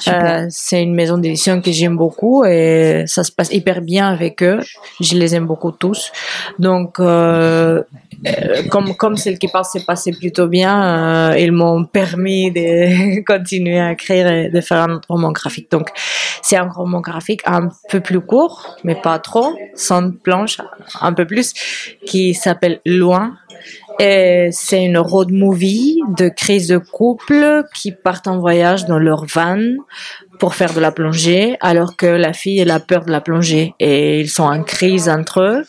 Euh, 0.08 0.44
c'est 0.50 0.82
une 0.82 0.94
maison 0.94 1.16
d'édition 1.16 1.62
que 1.62 1.72
j'aime 1.72 1.96
beaucoup 1.96 2.44
et 2.44 3.04
ça 3.06 3.24
se 3.24 3.32
passe 3.32 3.50
hyper 3.50 3.80
bien 3.80 4.10
avec 4.10 4.42
eux. 4.42 4.60
Je 5.00 5.14
les 5.14 5.34
aime 5.34 5.46
beaucoup 5.46 5.70
tous. 5.70 6.12
Donc, 6.58 7.00
euh, 7.00 7.82
euh, 8.26 8.62
comme 8.68 8.94
comme 8.94 9.16
celle 9.16 9.38
qui 9.38 9.48
passe 9.48 9.72
s'est 9.72 9.84
passé 9.86 10.12
plutôt 10.12 10.48
bien, 10.48 11.30
euh, 11.32 11.38
ils 11.38 11.50
m'ont 11.50 11.86
permis 11.86 12.52
de 12.52 13.22
continuer 13.26 13.80
à 13.80 13.92
écrire 13.92 14.30
et 14.30 14.50
de 14.50 14.60
faire 14.60 14.82
un 14.82 14.90
autre 14.96 15.08
roman 15.08 15.32
graphique. 15.32 15.70
Donc, 15.70 15.88
c'est 16.42 16.56
un 16.56 16.68
roman 16.68 17.00
graphique 17.00 17.40
un 17.46 17.70
peu 17.88 18.00
plus 18.00 18.20
court, 18.20 18.76
mais 18.84 18.96
pas 18.96 19.18
trop, 19.18 19.56
sans 19.74 20.10
planche, 20.10 20.58
un 21.00 21.14
peu 21.14 21.24
plus, 21.24 21.54
qui 22.04 22.34
s'appelle 22.34 22.80
Loin. 22.84 23.38
C'est 23.98 24.84
une 24.84 24.98
road 24.98 25.30
movie 25.32 26.00
de 26.18 26.28
crise 26.28 26.68
de 26.68 26.78
couple 26.78 27.64
qui 27.74 27.92
partent 27.92 28.28
en 28.28 28.38
voyage 28.38 28.86
dans 28.86 28.98
leur 28.98 29.26
van 29.26 29.60
pour 30.38 30.54
faire 30.54 30.74
de 30.74 30.80
la 30.80 30.90
plongée, 30.90 31.56
alors 31.60 31.96
que 31.96 32.06
la 32.06 32.32
fille 32.32 32.58
elle 32.58 32.70
a 32.70 32.80
peur 32.80 33.04
de 33.04 33.12
la 33.12 33.20
plongée 33.20 33.74
et 33.78 34.20
ils 34.20 34.30
sont 34.30 34.44
en 34.44 34.62
crise 34.62 35.08
entre 35.08 35.40
eux. 35.40 35.64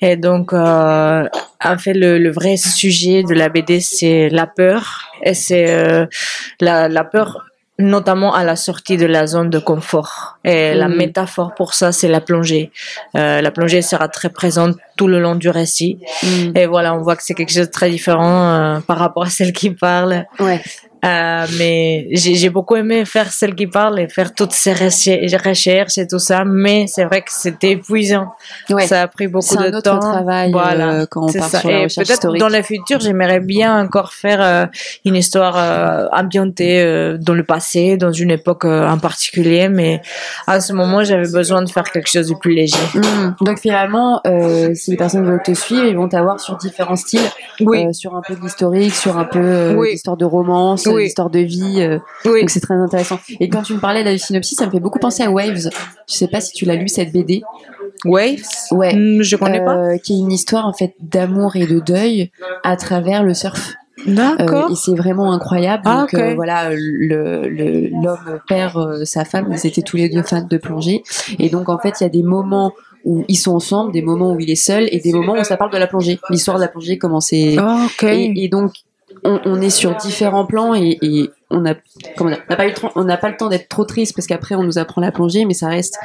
Et 0.00 0.16
donc, 0.16 0.52
euh, 0.52 1.28
en 1.64 1.78
fait, 1.78 1.94
le, 1.94 2.18
le 2.18 2.30
vrai 2.30 2.56
sujet 2.56 3.22
de 3.22 3.34
la 3.34 3.48
BD, 3.48 3.80
c'est 3.80 4.28
la 4.28 4.46
peur. 4.46 5.08
Et 5.22 5.34
c'est 5.34 5.70
euh, 5.70 6.06
la, 6.60 6.88
la 6.88 7.04
peur 7.04 7.44
notamment 7.78 8.34
à 8.34 8.42
la 8.44 8.56
sortie 8.56 8.96
de 8.96 9.06
la 9.06 9.26
zone 9.26 9.50
de 9.50 9.58
confort. 9.58 10.38
Et 10.44 10.74
la 10.74 10.88
Mm. 10.88 10.96
métaphore 10.96 11.54
pour 11.54 11.74
ça, 11.74 11.92
c'est 11.92 12.08
la 12.08 12.20
plongée. 12.20 12.72
Euh, 13.16 13.40
la 13.40 13.50
plongée 13.52 13.82
sera 13.82 14.08
très 14.08 14.30
présente 14.30 14.76
tout 14.96 15.06
le 15.06 15.20
long 15.20 15.36
du 15.36 15.48
récit. 15.48 16.00
Mm. 16.24 16.56
Et 16.56 16.66
voilà, 16.66 16.94
on 16.94 16.98
voit 17.02 17.14
que 17.14 17.22
c'est 17.22 17.34
quelque 17.34 17.52
chose 17.52 17.66
de 17.66 17.70
très 17.72 17.88
différent 17.90 18.52
euh, 18.52 18.80
par 18.80 18.98
rapport 18.98 19.22
à 19.24 19.30
celle 19.30 19.52
qui 19.52 19.70
parle. 19.70 20.24
Ouais. 20.40 20.60
Euh, 21.04 21.46
mais 21.58 22.08
j'ai 22.12 22.34
j'ai 22.34 22.50
beaucoup 22.50 22.76
aimé 22.76 23.04
faire 23.04 23.30
celle 23.32 23.54
qui 23.54 23.66
parle 23.66 24.00
et 24.00 24.08
faire 24.08 24.34
toutes 24.34 24.52
ces 24.52 24.72
recherches 24.72 25.98
et 25.98 26.06
tout 26.06 26.18
ça. 26.18 26.44
Mais 26.44 26.86
c'est 26.88 27.04
vrai 27.04 27.22
que 27.22 27.30
c'était 27.30 27.72
épuisant. 27.72 28.28
Ouais. 28.70 28.86
Ça 28.86 29.02
a 29.02 29.08
pris 29.08 29.28
beaucoup 29.28 29.56
de 29.56 29.68
autre 29.68 29.82
temps. 29.82 29.98
travail 30.00 30.50
Voilà. 30.52 30.88
euh, 30.90 31.06
quand 31.10 31.22
on 31.28 31.32
part 31.32 31.48
ça. 31.48 31.60
sur 31.60 31.70
la 31.70 31.78
Et 31.80 31.82
recherche 31.84 32.06
peut-être 32.06 32.18
historique. 32.18 32.40
dans 32.40 32.48
le 32.48 32.62
futur, 32.62 33.00
j'aimerais 33.00 33.40
bien 33.40 33.80
encore 33.80 34.12
faire 34.12 34.40
euh, 34.42 34.66
une 35.04 35.14
histoire 35.16 35.54
euh, 35.56 36.06
ambientée 36.12 37.16
dans 37.20 37.34
le 37.34 37.44
passé, 37.44 37.96
dans 37.96 38.12
une 38.12 38.30
époque 38.30 38.64
en 38.64 38.98
particulier. 38.98 39.68
Mais 39.68 40.00
à 40.46 40.60
ce 40.60 40.72
moment, 40.72 41.04
j'avais 41.04 41.30
besoin 41.30 41.62
de 41.62 41.70
faire 41.70 41.84
quelque 41.84 42.08
chose 42.10 42.28
de 42.28 42.34
plus 42.34 42.54
léger. 42.54 42.76
Mm. 42.94 43.34
Donc 43.44 43.58
finalement, 43.60 44.20
euh, 44.26 44.74
si 44.74 44.90
les 44.90 44.96
personnes 44.96 45.24
veulent 45.24 45.42
te 45.42 45.54
suivre, 45.54 45.84
ils 45.84 45.96
vont 45.96 46.08
t'avoir 46.08 46.40
sur 46.40 46.56
différents 46.56 46.96
styles, 46.96 47.20
Oui, 47.60 47.94
sur 47.94 48.16
un 48.16 48.22
peu 48.26 48.34
de 48.34 48.40
l'historique, 48.40 48.94
sur 48.94 49.16
un 49.18 49.24
peu 49.24 49.74
Oui. 49.76 49.92
d'histoire 49.92 50.16
de 50.16 50.24
romance, 50.24 50.87
Oui. 50.94 51.04
d'histoire 51.04 51.30
de 51.30 51.40
vie. 51.40 51.76
euh, 51.82 51.98
oui. 52.24 52.40
donc 52.40 52.50
c'est 52.50 52.60
très 52.60 52.74
intéressant. 52.74 53.18
Et 53.40 53.48
quand 53.48 53.62
tu 53.62 53.74
me 53.74 53.80
parlais 53.80 54.04
de 54.04 54.08
la 54.10 54.18
synopsis, 54.18 54.56
ça 54.58 54.66
me 54.66 54.70
fait 54.70 54.80
beaucoup 54.80 54.98
penser 54.98 55.22
à 55.22 55.30
Waves. 55.30 55.68
Je 56.08 56.14
sais 56.14 56.28
pas 56.28 56.40
si 56.40 56.52
tu 56.52 56.64
l'as 56.64 56.74
lu 56.76 56.88
cette 56.88 57.12
BD. 57.12 57.42
Waves. 58.04 58.42
Ouais. 58.70 58.94
Hmm, 58.94 59.22
je 59.22 59.36
connais 59.36 59.64
pas. 59.64 59.76
Euh, 59.76 59.98
qui 59.98 60.14
est 60.14 60.18
une 60.18 60.32
histoire 60.32 60.66
en 60.66 60.72
fait 60.72 60.94
d'amour 61.00 61.56
et 61.56 61.66
de 61.66 61.80
deuil 61.80 62.30
à 62.64 62.76
travers 62.76 63.22
le 63.24 63.34
surf. 63.34 63.74
Euh, 64.06 64.14
D'accord. 64.14 64.70
et 64.70 64.76
c'est 64.76 64.94
vraiment 64.94 65.32
incroyable. 65.32 65.82
Ah, 65.86 66.02
Donc 66.02 66.14
euh, 66.14 66.34
voilà, 66.34 66.70
le 66.72 67.48
le- 67.48 67.88
l'homme 67.88 68.38
perd 68.46 68.76
euh, 68.76 69.04
sa 69.04 69.24
femme. 69.24 69.48
Ils 69.50 69.66
étaient 69.66 69.82
tous 69.82 69.96
les 69.96 70.08
deux 70.08 70.22
fans 70.22 70.46
de 70.48 70.56
plongée. 70.56 71.02
Et 71.40 71.48
donc 71.48 71.68
en 71.68 71.78
fait, 71.78 71.94
il 72.00 72.04
y 72.04 72.06
a 72.06 72.10
des 72.10 72.22
moments 72.22 72.72
où 73.04 73.24
ils 73.26 73.36
sont 73.36 73.52
ensemble, 73.56 73.92
des 73.92 74.02
moments 74.02 74.32
où 74.34 74.40
il 74.40 74.50
est 74.50 74.54
seul, 74.56 74.88
et 74.92 75.00
des 75.00 75.12
moments 75.12 75.32
où 75.34 75.42
ça 75.44 75.56
parle 75.56 75.72
de 75.72 75.78
la 75.78 75.86
plongée. 75.88 76.20
L'histoire 76.30 76.58
de 76.58 76.62
la 76.62 76.68
plongée, 76.68 76.96
comment 76.98 77.20
c'est. 77.20 77.56
Ah, 77.58 77.86
ok. 77.86 78.04
Et, 78.04 78.44
et 78.44 78.48
donc 78.48 78.72
on, 79.24 79.40
on 79.44 79.60
est 79.60 79.70
sur 79.70 79.94
différents 79.96 80.46
plans 80.46 80.74
et, 80.74 80.98
et 81.02 81.30
on 81.50 81.64
a 81.64 81.74
comment 82.16 82.30
dire, 82.30 82.40
on 82.46 82.50
n'a 82.50 82.56
pas 82.56 82.66
eu 82.66 82.68
le 82.68 82.74
temps- 82.74 82.92
on 82.94 83.04
n'a 83.04 83.16
pas 83.16 83.28
le 83.30 83.36
temps 83.36 83.48
d'être 83.48 83.68
trop 83.68 83.84
triste 83.84 84.14
parce 84.14 84.26
qu'après 84.26 84.54
on 84.54 84.62
nous 84.62 84.76
apprend 84.78 85.00
la 85.00 85.10
plongée, 85.12 85.44
mais 85.46 85.54
ça 85.54 85.68
reste 85.68 85.96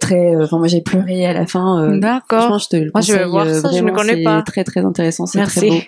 très. 0.00 0.34
euh, 0.34 0.44
Enfin 0.44 0.58
moi 0.58 0.68
j'ai 0.68 0.80
pleuré 0.80 1.26
à 1.26 1.32
la 1.34 1.46
fin. 1.46 1.82
euh, 1.82 1.98
D'accord. 2.00 2.40
Franchement, 2.40 2.58
je 2.58 2.68
te 2.68 2.76
le 2.76 2.90
Moi, 2.94 3.00
je 3.02 3.12
vais 3.12 3.24
voir 3.24 3.46
euh, 3.46 3.60
ça, 3.60 3.70
je 3.72 3.82
ne 3.82 3.90
connais 3.90 4.22
pas. 4.24 4.42
Très 4.42 4.64
très 4.64 4.80
intéressant, 4.84 5.26
c'est 5.26 5.38
Merci. 5.38 5.60
très 5.60 5.68
beau. 5.68 5.80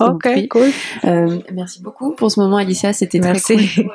Ok, 0.14 0.48
cool. 0.50 0.68
Euh, 1.04 1.38
merci 1.52 1.80
beaucoup 1.82 2.12
pour 2.14 2.30
ce 2.30 2.38
moment, 2.40 2.56
Alicia. 2.58 2.92
C'était 2.92 3.18
très 3.20 3.40
cool. 3.40 3.56
Merci. 3.56 3.86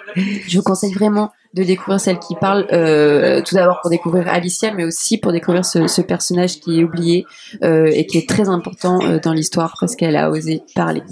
Je 0.48 0.58
vous 0.58 0.64
conseille 0.64 0.94
vraiment 0.94 1.32
de 1.54 1.62
découvrir 1.64 2.00
celle 2.00 2.18
qui 2.18 2.34
parle. 2.36 2.66
euh, 2.72 3.42
tout 3.46 3.54
d'abord 3.54 3.80
pour 3.82 3.92
découvrir 3.92 4.28
Alicia, 4.28 4.74
mais 4.74 4.84
aussi 4.84 5.20
pour 5.20 5.32
découvrir 5.32 5.64
ce, 5.64 5.86
ce 5.88 6.02
personnage 6.02 6.60
qui 6.60 6.80
est 6.80 6.84
oublié 6.84 7.26
euh, 7.64 7.86
et 7.94 8.08
qui 8.08 8.18
est 8.18 8.28
très 8.28 8.50
important 8.50 9.00
euh, 9.04 9.20
dans 9.22 9.34
l'histoire 9.34 9.76
parce 9.80 9.96
qu'elle 9.96 10.16
a 10.16 10.32
osé 10.32 10.64
parler. 10.74 11.04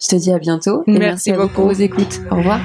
Je 0.00 0.08
te 0.08 0.16
dis 0.16 0.32
à 0.32 0.38
bientôt 0.38 0.82
et 0.86 0.92
merci, 0.92 1.00
Merci 1.00 1.30
à 1.30 1.36
vous 1.36 1.48
pour 1.48 1.64
beaucoup. 1.64 1.74
vos 1.74 1.80
écoutes. 1.82 2.20
Au 2.30 2.36
revoir. 2.36 2.60